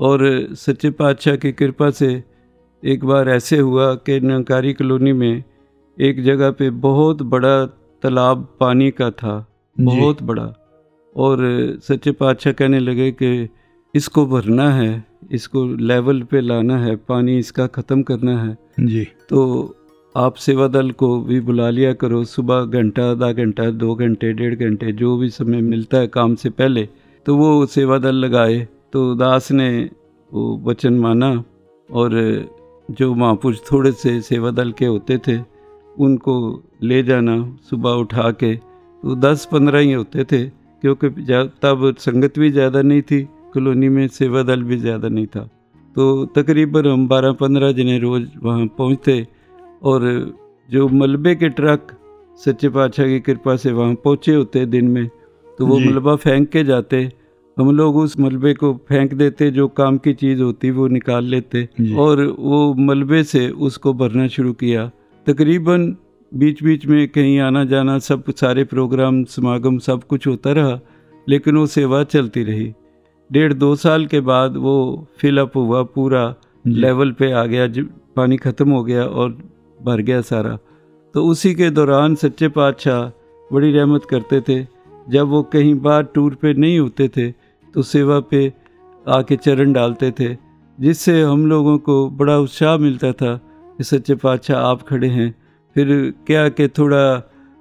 [0.00, 0.20] और
[0.54, 2.22] सच्चे पातशाह की कृपा से
[2.82, 5.42] एक बार ऐसे हुआ कि नंकारी कॉलोनी में
[5.98, 7.64] एक जगह पे बहुत बड़ा
[8.02, 9.34] तालाब पानी का था
[9.78, 10.52] बहुत बड़ा।
[11.16, 11.38] और
[11.82, 13.48] सच्चे पातशाह कहने लगे कि
[13.94, 19.74] इसको भरना है। इसको लेवल पे लाना है पानी इसका ख़त्म करना है। जी। तो
[20.14, 24.54] आप सेवा दल को भी बुला लिया करो सुबह घंटा आधा घंटा दो घंटे डेढ़
[24.56, 26.88] घंटे जो भी समय मिलता है काम से पहले
[27.26, 29.68] तो वो सेवा दल लगाए। तो दास ने
[30.32, 31.32] वो वचन माना
[31.88, 32.12] और
[32.88, 35.38] जो महापुरुष थोड़े से सेवा दल के होते थे
[35.96, 36.34] उनको
[36.82, 37.36] ले जाना
[37.70, 40.44] सुबह उठा के। तो दस पंद्रह ही होते थे
[40.82, 41.08] क्योंकि
[41.62, 43.22] तब संगत भी ज़्यादा नहीं थी।
[43.58, 45.48] कॉलोनी में सेवा दल भी ज़्यादा नहीं था।
[45.96, 49.26] तो तकरीबन हम बारह पंद्रह जने रोज़ वहाँ पहुँचते
[49.82, 50.02] और
[50.68, 51.96] जो मलबे के ट्रक
[52.40, 55.06] सच्चे पातशाह की कृपा से वहाँ पहुँचे होते दिन में
[55.58, 57.08] तो वो मलबा फेंक के जाते।
[57.56, 61.68] हम लोग उस मलबे को फेंक देते जो काम की चीज़ होती वो निकाल लेते
[61.98, 64.90] और वो मलबे से उसको भरना शुरू किया।
[65.26, 65.94] तकरीबन
[66.32, 70.80] बीच बीच में कहीं आना जाना सब सारे प्रोग्राम समागम सब कुछ होता रहा
[71.26, 72.72] लेकिन वो सेवा चलती रही।
[73.30, 74.76] डेढ़ दो साल के बाद वो
[75.18, 76.34] फिलअप हुआ पूरा
[76.66, 77.66] लेवल पे आ गया
[78.16, 79.36] पानी ख़त्म हो गया और
[79.80, 80.56] भर गया सारा।
[81.14, 83.02] तो उसी के दौरान सच्चे पातशाह
[83.50, 84.62] बड़ी रहमत करते थे।
[85.08, 87.30] जब वो कहीं बाहर टूर पे नहीं होते थे
[87.74, 88.52] तो सेवा पे
[89.06, 90.34] आके चरण डालते थे
[90.78, 93.34] जिससे हम लोगों को बड़ा उत्साह मिलता था
[93.78, 95.30] कि सच्चे पातशाह आप खड़े हैं।
[95.76, 95.88] फिर
[96.26, 97.04] क्या कि थोड़ा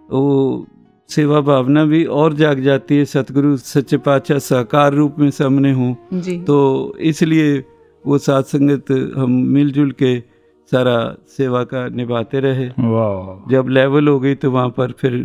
[0.10, 0.65] वो
[1.10, 5.93] सेवा भावना भी और जाग जाती है। सतगुरु सच्चे पातशाह साकार रूप में सामने हों।
[6.46, 6.58] तो
[7.02, 7.58] इसलिए
[8.06, 10.17] वो सात संगत हम मिलजुल के
[10.72, 12.67] सारा सेवा का निभाते रहे।
[13.52, 15.17] जब लेवल हो गई तो वहाँ पर फिर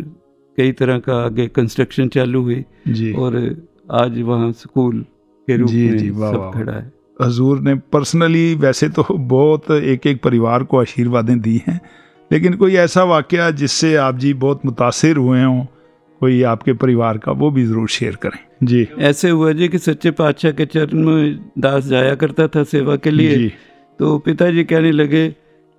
[0.57, 3.35] कई तरह का आगे कंस्ट्रक्शन चालू हुई। और
[3.91, 5.01] आज वहाँ स्कूल
[5.47, 6.91] के रूप जी, में जी, सब खड़ा है।
[7.21, 11.79] हजूर ने पर्सनली वैसे तो बहुत एक एक परिवार को आशीर्वादें दी हैं
[12.31, 15.65] लेकिन कोई ऐसा वाक़ जिससे आप जी बहुत मुतासर हुए हों
[16.23, 20.11] कोई आपके परिवार का वो भी ज़रूर शेयर करें। जी। ऐसे हुआ जी कि सच्चे
[20.13, 23.51] पातशाह के चरण में दास जाया करता था सेवा के लिए। जी।
[23.99, 25.27] तो पिताजी कहने लगे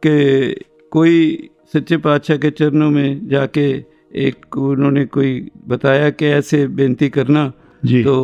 [0.02, 0.54] कि
[0.92, 3.64] कोई सच्चे पातशाह के चरणों में जाके
[4.22, 7.52] एक उन्होंने कोई बताया कि ऐसे बेनती करना
[7.82, 8.14] जी। तो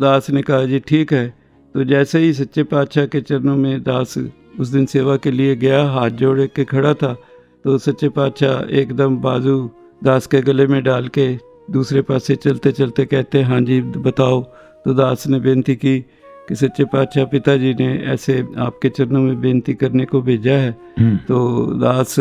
[0.00, 1.26] दास ने कहा जी ठीक है।
[1.74, 4.16] तो जैसे ही सच्चे पातशाह के चरणों में दास
[4.60, 7.16] उस दिन सेवा के लिए गया हाथ जोड़ के खड़ा था
[7.64, 9.58] तो सच्चे पातशाह एकदम बाजू
[10.04, 11.28] दास के गले में डाल के
[11.72, 14.42] दूसरे पास से चलते चलते कहते हाँ जी बताओ।
[14.84, 16.00] तो दास ने बेनती की
[16.48, 21.16] कि सच्चे पातशाह पिताजी ने ऐसे आपके चरणों में बेनती करने को भेजा है। हम्म।
[21.16, 22.16] तो दास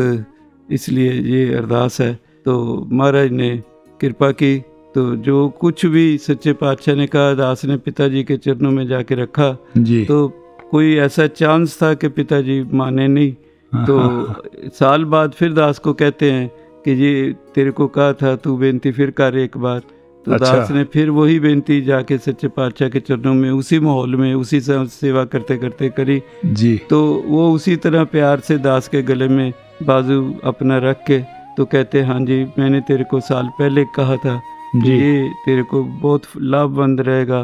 [0.71, 3.63] इसलिए ये अरदास है। तो महाराज ने
[4.01, 4.63] कृपा की।
[4.95, 9.15] तो जो कुछ भी सच्चे पातशाह ने कहा दास ने पिताजी के चरणों में जाके
[9.15, 10.27] रखा। जी। तो
[10.71, 13.35] कोई ऐसा चांस था कि पिताजी माने नहीं।
[13.73, 16.51] हाँ, तो हाँ, हाँ। साल बाद फिर दास को कहते हैं
[16.85, 19.81] कि ये तेरे को कहा था तू बेनती फिर कर एक बार।
[20.25, 24.15] तो अच्छा। दास ने फिर वही बेनती जाके सच्चे पातशाह के चरणों में उसी माहौल
[24.15, 29.01] में उसी सेवा करते करते करी। जी। तो वो उसी तरह प्यार से दास के
[29.01, 29.51] गले में
[29.83, 31.19] बाजू अपना रख के
[31.57, 34.41] तो कहते हाँ जी मैंने तेरे को साल पहले कहा था
[34.75, 37.43] जी। ये तेरे को बहुत लाभबंद रहेगा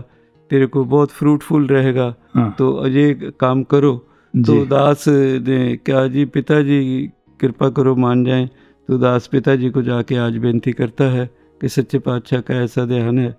[0.51, 3.93] तेरे को बहुत फ्रूटफुल रहेगा। हाँ। तो ये काम करो।
[4.33, 8.49] तो दास ने क्या जी पिताजी कृपा करो मान जाए।
[8.89, 11.29] तो दास पिताजी को जाके आज बेनती करता है
[11.61, 13.35] कि सच्चे पातशाह का ऐसा ध्यान है।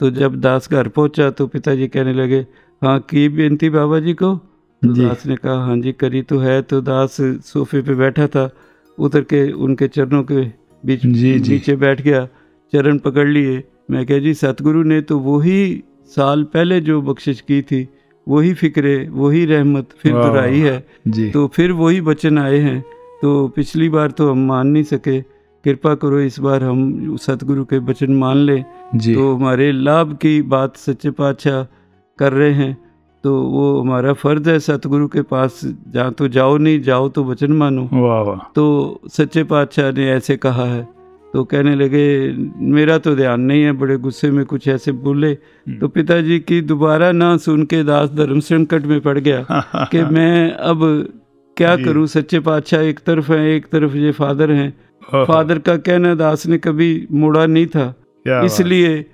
[0.00, 2.46] तो जब दास घर पहुँचा तो पिताजी कहने लगे
[2.82, 4.34] हाँ की बेनती बाबा जी को?
[4.34, 8.50] तो दास ने कहा हाँ जी करी तो है। तो दास सोफे पे बैठा था
[8.98, 10.44] उतर के उनके चरणों के
[10.84, 12.26] बीच जी नीचे बैठ गया
[12.72, 17.62] चरण पकड़ लिए। मैं कह जी सतगुरु ने तो वही साल पहले जो बख्शिश की
[17.62, 17.86] थी
[18.26, 22.82] वही फिक्रे वही रहमत फिर दोहराई है। जी। तो फिर वही वचन आए हैं।
[23.22, 25.20] तो पिछली बार तो हम मान नहीं सके।
[25.64, 28.62] कृपा करो इस बार हम सतगुरु के वचन मान लें।
[28.94, 31.62] तो हमारे लाभ की बात सच्चे पातशाह
[32.18, 32.88] कर रहे हैं।
[33.24, 37.52] तो वो हमारा फ़र्ज़ है सतगुरु के पास जहाँ तो जाओ नहीं जाओ तो वचन
[37.52, 40.88] मानो। वाह वाह। तो सच्चे पातशाह ने ऐसे कहा है।
[41.32, 45.78] तो कहने लगे मेरा तो ध्यान नहीं है बड़े गुस्से में कुछ ऐसे बोले। हम्म।
[45.78, 50.52] तो पिताजी की दोबारा ना सुन के दास धर्म संकट में पड़ गया कि मैं
[50.52, 51.08] अब
[51.58, 52.06] क्या करूँ?
[52.06, 54.70] सच्चे पातशाह एक तरफ़ है एक तरफ़ ये फादर हैं।
[55.24, 57.94] फादर का कहना दास ने कभी मोड़ा नहीं था।
[58.44, 59.04] इसलिए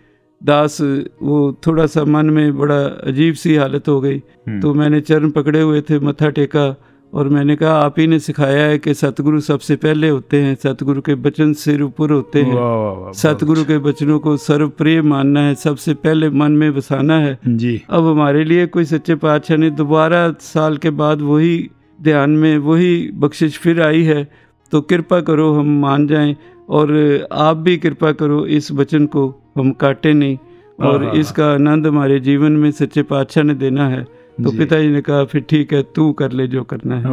[0.43, 0.81] दास
[1.23, 5.31] वो थोड़ा सा मन में बड़ा अजीब सी हालत हो गई। हम्म। तो मैंने चरण
[5.31, 6.75] पकड़े हुए थे मत्था टेका
[7.13, 11.01] और मैंने कहा आप ही ने सिखाया है कि सतगुरु सबसे पहले होते हैं सतगुरु
[11.01, 16.31] के वचन सिर ऊपर होते हैं। सतगुरु के वचनों को सर्वप्रिय मानना है सबसे पहले
[16.31, 20.91] मन में बसाना है। जी। अब हमारे लिए कोई सच्चे पातशाह ने दोबारा साल के
[20.91, 21.71] बाद वही
[22.05, 24.25] ध्यान में वही बख्शिश फिर आई है
[24.73, 26.37] तो कृपा करो हम मान जाएँ
[26.69, 26.93] और
[27.33, 30.39] आप भी कृपा करो इस वचन को हम काटे नहीं।
[30.79, 34.03] और इसका आनंद हमारे जीवन में सच्चे पातशाह ने देना है।
[34.39, 37.05] तो पिताजी ने कहा फिर ठीक है तू कर ले जो करना है।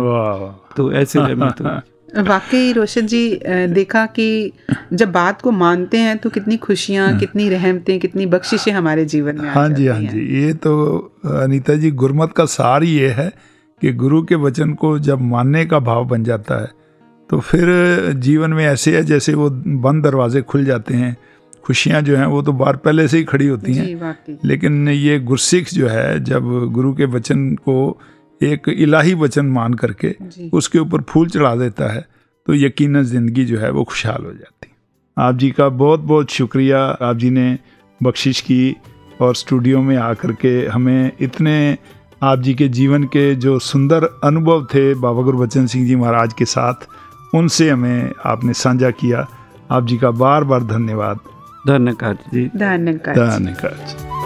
[0.77, 1.61] तो ऐसे रहमत
[2.27, 4.51] वाकई रोशन जी देखा कि
[4.93, 9.39] जब बात को मानते हैं तो कितनी खुशियाँ हाँ। कितनी रहमतें कितनी बख्शिशें हमारे जीवन
[9.41, 10.73] में हाँ जी हाँ जी। ये तो
[11.25, 13.31] अनीता जी गुरमत का सार ये है
[13.81, 16.71] कि गुरु के वचन को जब मानने का भाव बन जाता है
[17.29, 17.67] तो फिर
[18.13, 21.17] जीवन में ऐसे है जैसे वो बंद दरवाजे खुल जाते हैं
[21.63, 25.73] खुशियाँ जो हैं वो तो बार पहले से ही खड़ी होती हैं। लेकिन ये गुरसिख
[25.73, 27.99] जो है जब गुरु के वचन को
[28.41, 30.15] एक इलाही वचन मान करके
[30.53, 32.05] उसके ऊपर फूल चढ़ा देता है
[32.47, 34.71] तो यकीन ज़िंदगी जो है वो खुशहाल हो जाती
[35.17, 37.59] आप जी का बहुत बहुत शुक्रिया। आप जी ने
[38.03, 38.75] बख्शिश की
[39.21, 41.77] और स्टूडियो में आकर के हमें इतने
[42.23, 46.45] आप जी के जीवन के जो सुंदर अनुभव थे बाबा गुरबचन सिंह जी महाराज के
[46.45, 46.73] साथ
[47.35, 49.27] उनसे हमें आपने साझा किया।
[49.71, 51.19] आप जी का बार बार धन्यवाद।
[51.67, 54.20] धन्यवाद जी। धन्यवाद धन्यवाद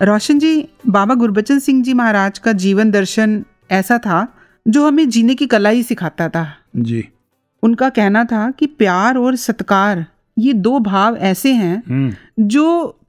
[0.00, 4.26] रोशन जी बाबा गुरबचन सिंह जी महाराज का जीवन दर्शन ऐसा था
[4.66, 6.46] जो हमें जीने की कला ही सिखाता था।
[6.76, 7.04] जी।
[7.62, 10.04] उनका कहना था कि प्यार और सत्कार
[10.36, 12.66] ये दो भाव ऐसे हैं हम्म। जो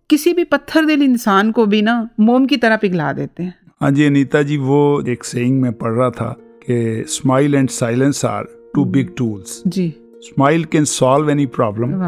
[0.10, 3.92] किसी भी पत्थर दिल इंसान को भी ना मोम की तरह पिघला देते हैं। हाँ
[3.92, 8.48] जी अनीता जी वो एक सेइंग में पढ़ रहा था कि smile and silence are
[8.76, 12.04] two big tools ji. Smile can solve any problem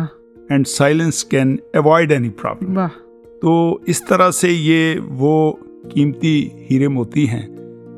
[0.51, 3.00] and silence can avoid any problem वाह।
[3.41, 5.59] तो इस तरह से ये वो
[5.93, 7.47] कीमती हीरे मोती हैं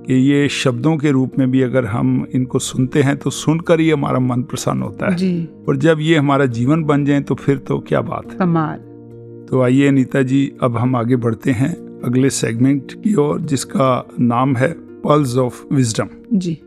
[0.07, 3.89] कि ये शब्दों के रूप में भी अगर हम इनको सुनते हैं तो सुनकर ही
[3.89, 7.57] हमारा मन प्रसन्न होता है। जी। और जब ये हमारा जीवन बन जाए तो फिर
[7.57, 8.77] तो क्या बात है। कमाल।
[9.49, 11.71] तो आइए अनीता जी अब हम आगे बढ़ते हैं
[12.05, 14.73] अगले सेगमेंट की ओर जिसका नाम है
[15.05, 16.57] पल्स ऑफ़ विजडम जी।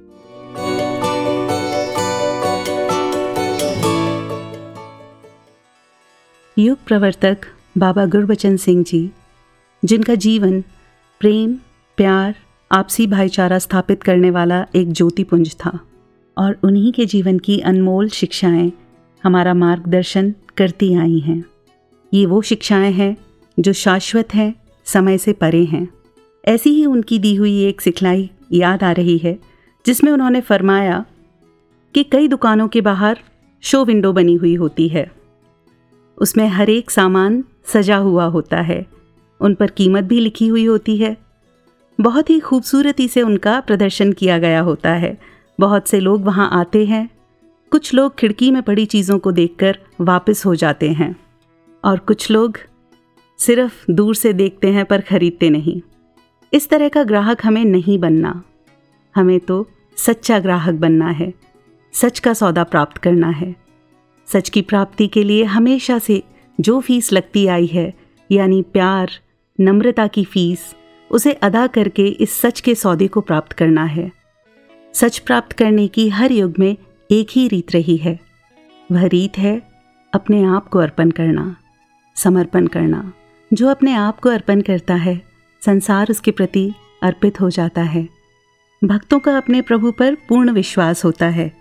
[6.56, 7.38] युग प्रवर्तक
[7.78, 9.10] बाबा गुरबचन सिंह जी,
[9.84, 10.60] जिनका जीवन,
[11.20, 11.54] प्रेम,
[11.96, 12.34] प्यार,
[12.72, 15.80] आपसी भाईचारा स्थापित करने वाला एक ज्योतिपुंज था
[16.38, 18.72] और उन्हीं के जीवन की अनमोल शिक्षाएँ
[19.24, 21.44] हमारा मार्गदर्शन करती आई हैं।
[22.14, 23.16] ये वो शिक्षाएँ हैं
[23.60, 24.54] जो शाश्वत हैं,
[24.84, 25.88] समय से परे हैं।
[26.44, 29.38] ऐसी ही उनकी दी हुई एक सिखलाई याद आ रही है,
[29.86, 31.04] जिसमें उन्होंने फरमाया
[31.94, 33.18] कि कई दुकानों के बाहर
[33.60, 35.12] शो विंडो बनी हुई होती है।
[36.18, 38.86] उसमें हर एक सामान सजा हुआ होता है।
[39.40, 41.16] उन पर कीमत भी लिखी हुई होती है।
[42.00, 45.18] बहुत ही खूबसूरती से उनका प्रदर्शन किया गया होता है।
[45.60, 47.10] बहुत से लोग वहाँ आते हैं।
[47.70, 51.16] कुछ लोग खिड़की में पड़ी चीज़ों को देखकर वापस हो जाते हैं।
[51.84, 52.58] और कुछ लोग
[53.38, 55.80] सिर्फ़ दूर से देखते हैं पर खरीदते नहीं।
[56.54, 58.42] इस तरह का ग्राहक हमें नहीं बनना।
[59.16, 61.34] हमें तो सच्चा ग्राहक बनना है।
[61.92, 63.56] सच का सौदा प्राप्त करना है।
[64.26, 66.22] सच की प्राप्ति के लिए हमेशा से
[66.60, 67.94] जो फ़ीस लगती आई है,
[68.32, 69.10] यानी प्यार,
[69.60, 70.76] नम्रता की फ़ीस,
[71.10, 74.12] उसे अदा करके इस सच के सौदे को प्राप्त करना है।
[74.94, 76.76] सच प्राप्त करने की हर युग में
[77.10, 78.20] एक ही रीत रही है।
[78.92, 79.62] वह रीत है
[80.14, 81.56] अपने आप को अर्पण करना,
[82.16, 83.12] समर्पण करना।
[83.52, 85.22] जो अपने आप को अर्पण करता है,
[85.64, 88.08] संसार उसके प्रति अर्पित हो जाता है।
[88.84, 91.56] भक्तों का अपने प्रभु पर पूर्ण विश्वास होता है।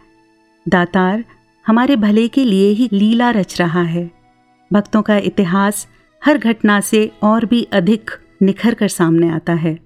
[0.67, 1.25] दातार
[1.67, 4.24] हमारे भले के लिए ही लीला रच रहा है।
[4.73, 5.87] भक्तों का इतिहास
[6.25, 8.11] हर घटना से और भी अधिक
[8.41, 9.77] निखर कर सामने आता है।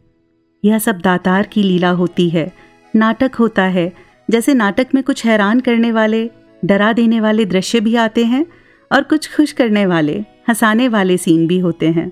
[0.64, 2.52] यह सब दातार की लीला होती है,
[2.96, 3.92] नाटक होता है,
[4.30, 6.30] जैसे नाटक में कुछ हैरान करने वाले,
[6.66, 8.46] डरा देने वाले दृश्य भी आते हैं
[8.92, 10.20] और कुछ खुश करने वाले,
[10.50, 12.12] हंसाने वाले सीन भी होते हैं।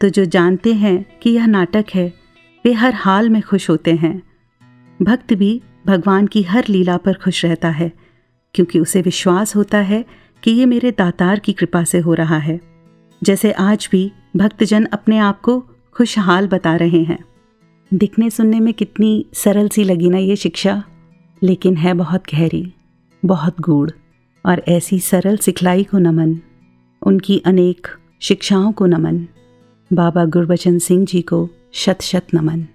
[0.00, 2.12] तो जो जानते हैं कि यह नाटक है,
[2.64, 4.22] वे हर हाल में खुश होते हैं।
[5.02, 7.92] भक्त भी भगवान की हर लीला पर खुश रहता है,
[8.54, 10.04] क्योंकि उसे विश्वास होता है
[10.46, 12.60] कि ये मेरे दातार की कृपा से हो रहा है।
[13.24, 17.24] जैसे आज भी भक्तजन अपने आप को खुशहाल बता रहे हैं।
[17.94, 20.84] दिखने सुनने में कितनी सरल सी लगी ना ये शिक्षा,
[21.42, 22.72] लेकिन है बहुत गहरी,
[23.24, 23.90] बहुत गूढ़
[24.46, 26.38] और ऐसी सरल सिखलाई को नमन,
[27.02, 27.86] उनकी अनेक
[28.20, 29.26] शिक्षाओं को नमन।
[29.92, 32.66] बाबा गुरबचन सिंह जी को शत शत नमन।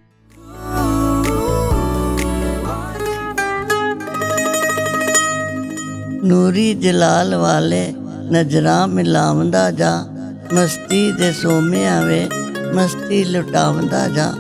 [6.24, 7.94] ਨੂਰੀ ਜਲਾਲ ਵਾਲੇ
[8.32, 10.06] ਨਜ਼ਰਾਂ ਮਿਲਾਵੰਦਾ ਜਾ,
[10.54, 12.30] ਮਸਤੀ ਦੇ ਸੋਮਿਆਂ ਵੇ
[12.76, 14.34] ਮਸਤੀ ਲੁਟਾਵੰਦਾ ਜਾ।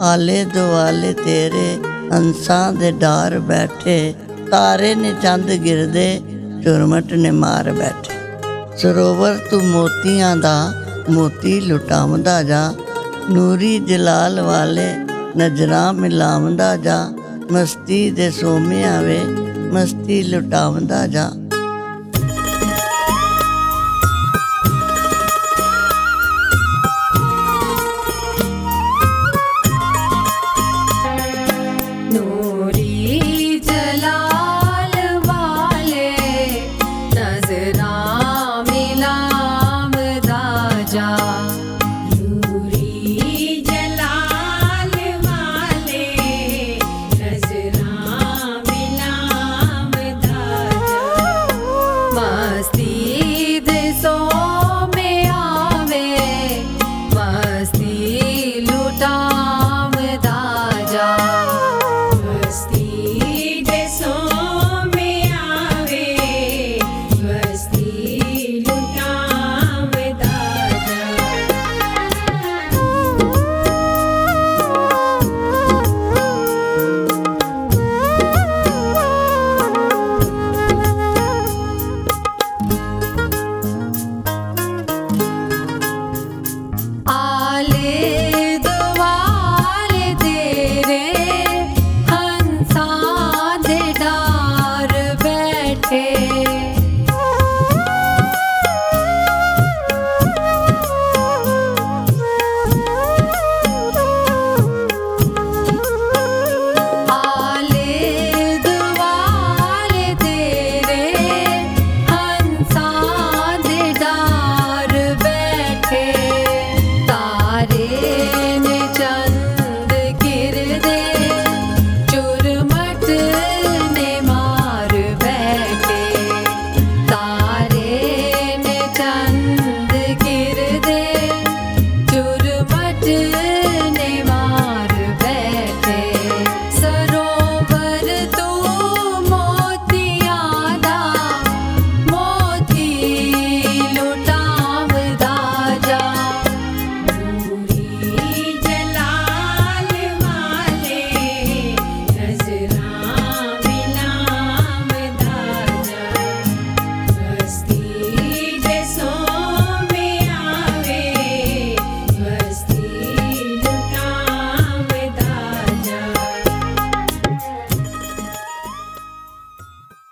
[0.00, 1.78] ਆਲੇ ਦੁਆਲੇ ਤੇਰੇ
[2.12, 4.14] ਹੰਸਾਂ ਦੇ ਡਾਰ ਬੈਠੇ,
[4.50, 6.20] ਤਾਰੇ ਨੇ ਚੰਦ ਗਿਰਦੇ,
[6.64, 8.18] ਝੁਰਮਟ ਨੇ ਮਾਰ ਬੈਠੇ।
[8.76, 10.72] ਸਰੋਵਰ ਤੂੰ ਮੋਤੀਆਂ ਦਾ,
[11.10, 12.74] ਮੋਤੀ ਲੁਟਾਵੰਦਾ ਜਾ,
[13.30, 14.94] ਨੂਰੀ ਜਲਾਲ ਵਾਲੇ
[15.38, 17.12] ਨਜ਼ਰਾਂ ਮਿਲਾਵੰਦਾ ਜਾ,
[17.52, 19.20] ਮਸਤੀ ਦੇ ਸੋਮਿਆਂ ਵੇ
[19.72, 21.30] ਮਸਤੀ ਲੁਟਾਵੰਦਾ ਜਾ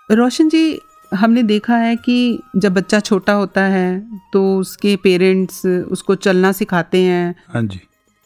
[0.09, 0.79] रोशन जी
[1.11, 6.97] हमने देखा है कि जब बच्चा छोटा होता है तो उसके पेरेंट्स उसको चलना सिखाते
[6.97, 7.79] हैं। हाँ जी।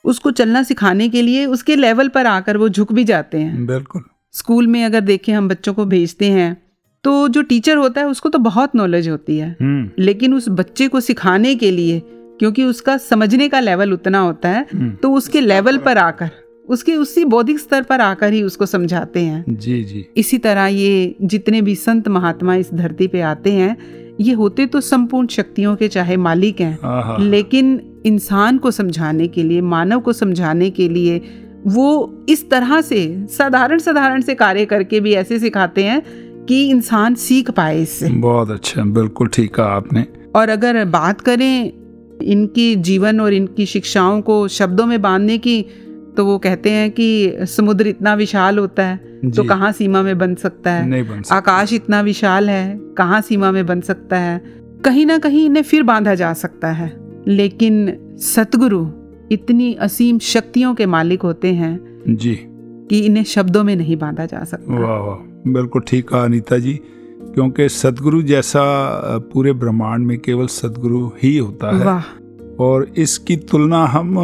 [0.05, 4.03] उसको चलना सिखाने के लिए उसके लेवल पर आकर वो झुक भी जाते हैं। बिल्कुल।
[4.33, 6.55] स्कूल में अगर देखें हम बच्चों को भेजते हैं
[7.03, 10.87] तो जो टीचर होता है उसको तो बहुत नॉलेज होती है। हम्म। लेकिन उस बच्चे
[10.87, 12.01] को सिखाने के लिए
[12.39, 16.29] क्योंकि उसका समझने का लेवल उतना होता है हम्म। तो उसके लेवल पर आकर
[16.69, 21.15] उसके उसी बौद्धिक स्तर पर आकर ही उसको समझाते हैं। जी जी। इसी तरह ये
[21.21, 23.77] जितने भी संत महात्मा इस धरती पे आते हैं
[24.21, 29.61] ये होते तो संपूर्ण शक्तियों के चाहे मालिक हैं लेकिन इंसान को समझाने के लिए
[29.61, 31.21] मानव को समझाने के लिए
[31.67, 36.01] वो इस तरह से साधारण साधारण से कार्य करके भी ऐसे सिखाते हैं
[36.45, 40.05] कि इंसान सीख पाए इससे। बहुत अच्छा बिल्कुल ठीक कहा आपने।
[40.35, 41.71] और अगर बात करें
[42.21, 45.65] इनकी जीवन और इनकी शिक्षाओं को शब्दों में बांधने की
[46.17, 48.97] तो वो कहते हैं कि समुद्र इतना विशाल होता है
[49.29, 50.87] तो। कहाँ सीमा में बन सकता है?
[50.89, 54.41] नहीं बन सकता। आकाश इतना विशाल है कहाँ सीमा में बन सकता है?
[54.85, 56.91] कहीं ना कहीं इन्हें फिर बांधा जा सकता है।
[57.27, 58.87] लेकिन सतगुरु
[59.31, 62.39] इतनी असीम शक्तियों के मालिक होते हैं जी।
[62.89, 66.73] कि इन्हें शब्दों में नहीं बांधा जा सकता। वाह वाह बिल्कुल ठीक कहा अनीता जी
[67.33, 68.61] क्योंकि सतगुरु जैसा
[69.33, 72.03] पूरे ब्रह्मांड में केवल सदगुरु ही होता है।
[72.59, 74.15] और इसकी तुलना हम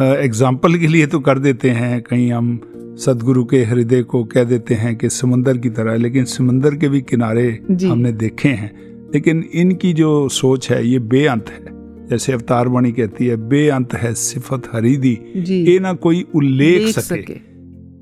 [0.00, 2.60] एग्ज़ाम्पल के लिए तो कर देते हैं कहीं हम
[2.98, 7.00] सदगुरु के हृदय को कह देते हैं कि समंदर की तरह लेकिन समंदर के भी
[7.00, 7.48] किनारे
[7.84, 8.70] हमने देखे हैं।
[9.14, 11.76] लेकिन इनकी जो सोच है ये बेअंत है।
[12.10, 17.34] जैसे अवतार वाणी कहती है बेअंत है सिफत हरीदी ये ना कोई उल्लेख देख सके।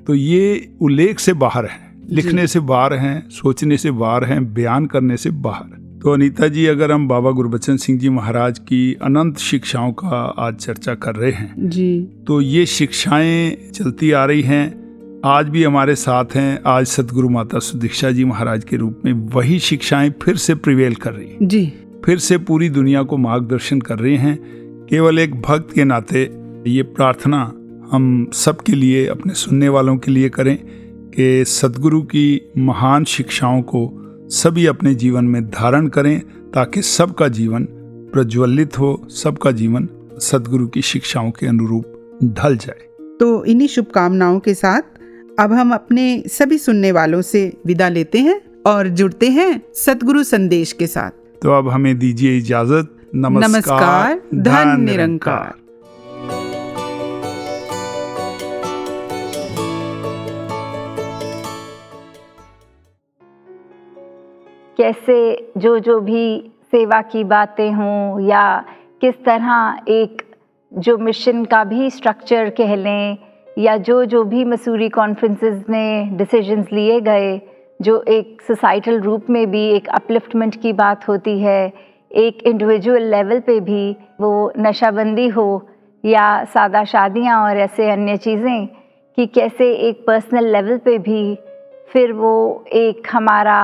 [0.07, 4.87] तो ये उल्लेख से बाहर है लिखने से बाहर हैं सोचने से बाहर हैं बयान
[4.87, 9.39] करने से बाहर। तो अनीता जी अगर हम बाबा गुरबचन सिंह जी महाराज की अनंत
[9.39, 14.87] शिक्षाओं का आज चर्चा कर रहे हैं जी। तो ये शिक्षाएँ चलती आ रही हैं।
[15.25, 19.59] आज भी हमारे साथ हैं आज सदगुरु माता सुदीक्षा जी महाराज के रूप में वही
[19.59, 21.73] शिक्षाएँ फिर से प्रिवेल कर रही हैं। जी।
[22.05, 24.39] फिर से पूरी दुनिया को मार्गदर्शन कर रही हैं।
[24.91, 26.23] केवल एक भक्त के नाते
[26.67, 27.53] ये प्रार्थना
[27.93, 30.59] हम सबके लिए अपने सुनने वालों के लिए करें
[31.11, 36.21] कि सदगुरु की महान शिक्षाओं को सभी अपने जीवन में धारण करें
[36.55, 37.65] ताकि सबका जीवन
[38.13, 39.89] प्रज्वलित हो सबका जीवन
[40.21, 42.87] सदगुरु की शिक्षाओं के अनुरूप ढल जाए।
[43.21, 44.83] तो इन्हीं शुभकामनाओं के साथ
[45.41, 50.73] अब हम अपने सभी सुनने वालों से विदा लेते हैं और जुड़ते हैं सतगुरु संदेश
[50.73, 51.11] के साथ।
[51.43, 55.66] तो अब हमें दीजिए इजाज़त नमस्कार, नमस्कार धन निरंकार।
[64.77, 68.65] कैसे जो जो भी सेवा की बातें हों या
[69.01, 70.23] किस तरह एक
[70.73, 73.17] जो मिशन का भी स्ट्रक्चर कह लें
[73.59, 77.41] या जो जो भी मसूरी कॉन्फ्रेंसेस में डिसीजंस लिए गए,
[77.83, 81.73] जो एक सोसाइटल रूप में भी एक अपलिफ्टमेंट की बात होती है,
[82.11, 85.67] एक इंडिविजुअल लेवल पे भी वो नशाबंदी हो
[86.05, 88.67] या सादा शादियाँ और ऐसे अन्य चीज़ें
[89.19, 91.39] कि कैसे एक पर्सनल लेवल पे भी
[91.93, 93.59] फिर वो एक हमारा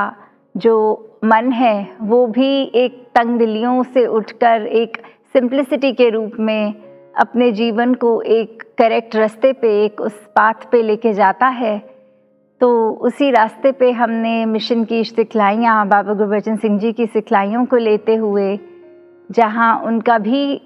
[0.57, 0.75] जो
[1.25, 4.97] मन है, वो भी एक तंग दिलियों से उठकर एक
[5.33, 6.75] सिंप्लिसिटी के रूप में
[7.17, 11.79] अपने जीवन को एक करेक्ट रास्ते पे, एक उस पाथ पे लेके जाता है।
[12.61, 17.77] तो उसी रास्ते पे हमने मिशन की सिखलाइयाँ, बाबा गुरबचन सिंह जी की सिखलाइयों को
[17.77, 18.59] लेते हुए,
[19.31, 20.61] जहाँ उनका भी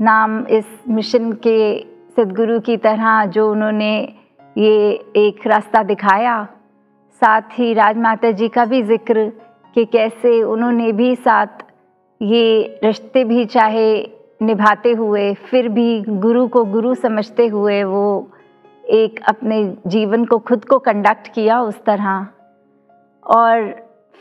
[0.00, 1.80] नाम इस मिशन के
[2.16, 4.14] सदगुरु की तरह जो उन्होंने
[4.58, 6.48] ये एक रास्ता दिखाया
[7.22, 9.30] साथ ही राजमाता जी का भी ज़िक्र
[9.76, 11.62] कि कैसे उन्होंने भी साथ
[12.20, 13.90] ये रिश्ते भी चाहे
[14.42, 18.30] निभाते हुए, फिर भी गुरु को गुरु समझते हुए वो
[18.84, 22.26] एक अपने जीवन को खुद को कंडक्ट किया उस तरह।
[23.26, 23.70] और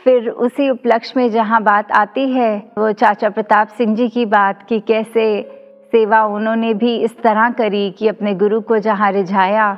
[0.06, 4.66] फिर उसी उपलक्ष्य में जहाँ बात आती है, वो चाचा प्रताप सिंह जी की बात
[4.70, 5.26] कि कैसे
[5.92, 9.78] सेवा उन्होंने भी इस तरह करी कि अपने गुरु को जहाँ रिझाया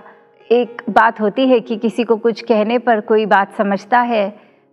[0.52, 4.30] एक बात होती है कि किसी को कुछ कहने पर कोई बात समझता है,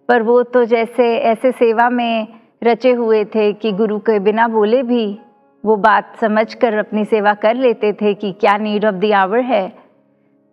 [0.08, 2.26] पर वो तो जैसे ऐसे सेवा में
[2.64, 5.18] रचे हुए थे कि गुरु के बिना बोले भी
[5.64, 9.40] वो बात समझ कर अपनी सेवा कर लेते थे कि क्या नीड ऑफ़ द आवर
[9.40, 9.68] है।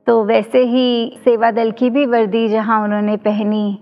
[0.07, 3.79] तो वैसे ही सेवा दल की भी वर्दी जहाँ उन्होंने पहनी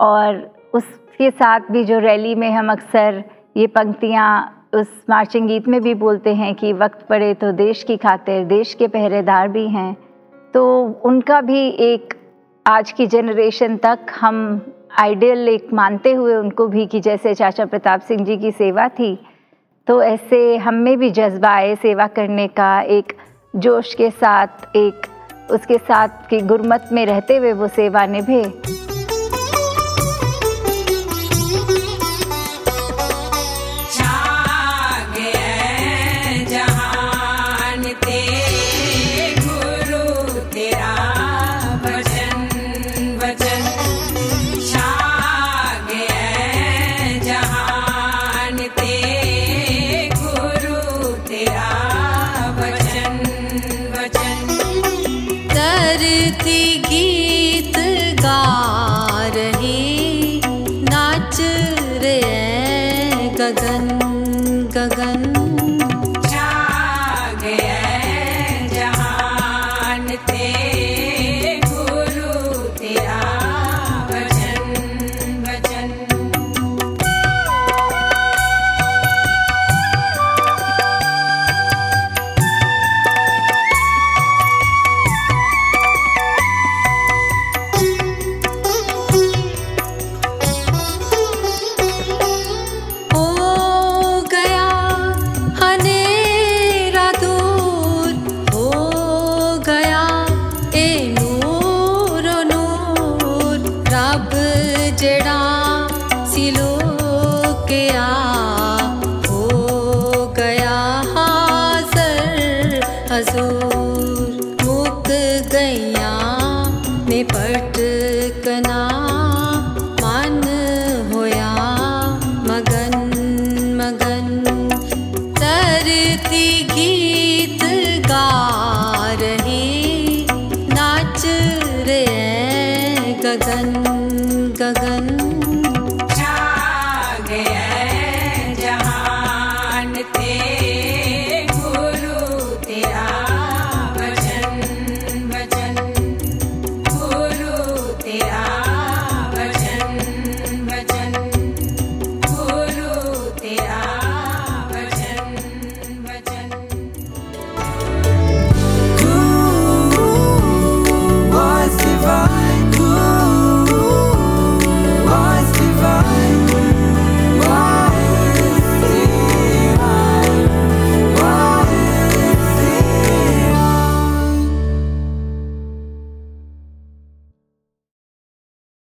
[0.00, 0.36] और
[0.74, 3.22] उसके साथ भी जो रैली में हम अक्सर
[3.56, 4.30] ये पंक्तियाँ
[4.74, 8.74] उस मार्चिंग गीत में भी बोलते हैं कि वक्त पड़े तो देश की खातिर देश
[8.74, 9.96] के पहरेदार भी हैं।
[10.54, 12.14] तो उनका भी एक
[12.66, 14.60] आज की जनरेशन तक हम
[14.98, 19.14] आइडियल एक मानते हुए उनको भी कि जैसे चाचा प्रताप सिंह जी की सेवा थी
[19.86, 23.12] तो ऐसे हम में भी जज्बा आए सेवा करने का, एक
[23.56, 25.06] जोश के साथ, एक
[25.50, 28.44] उसके साथ की गुरमत में रहते हुए वो सेवा निभे।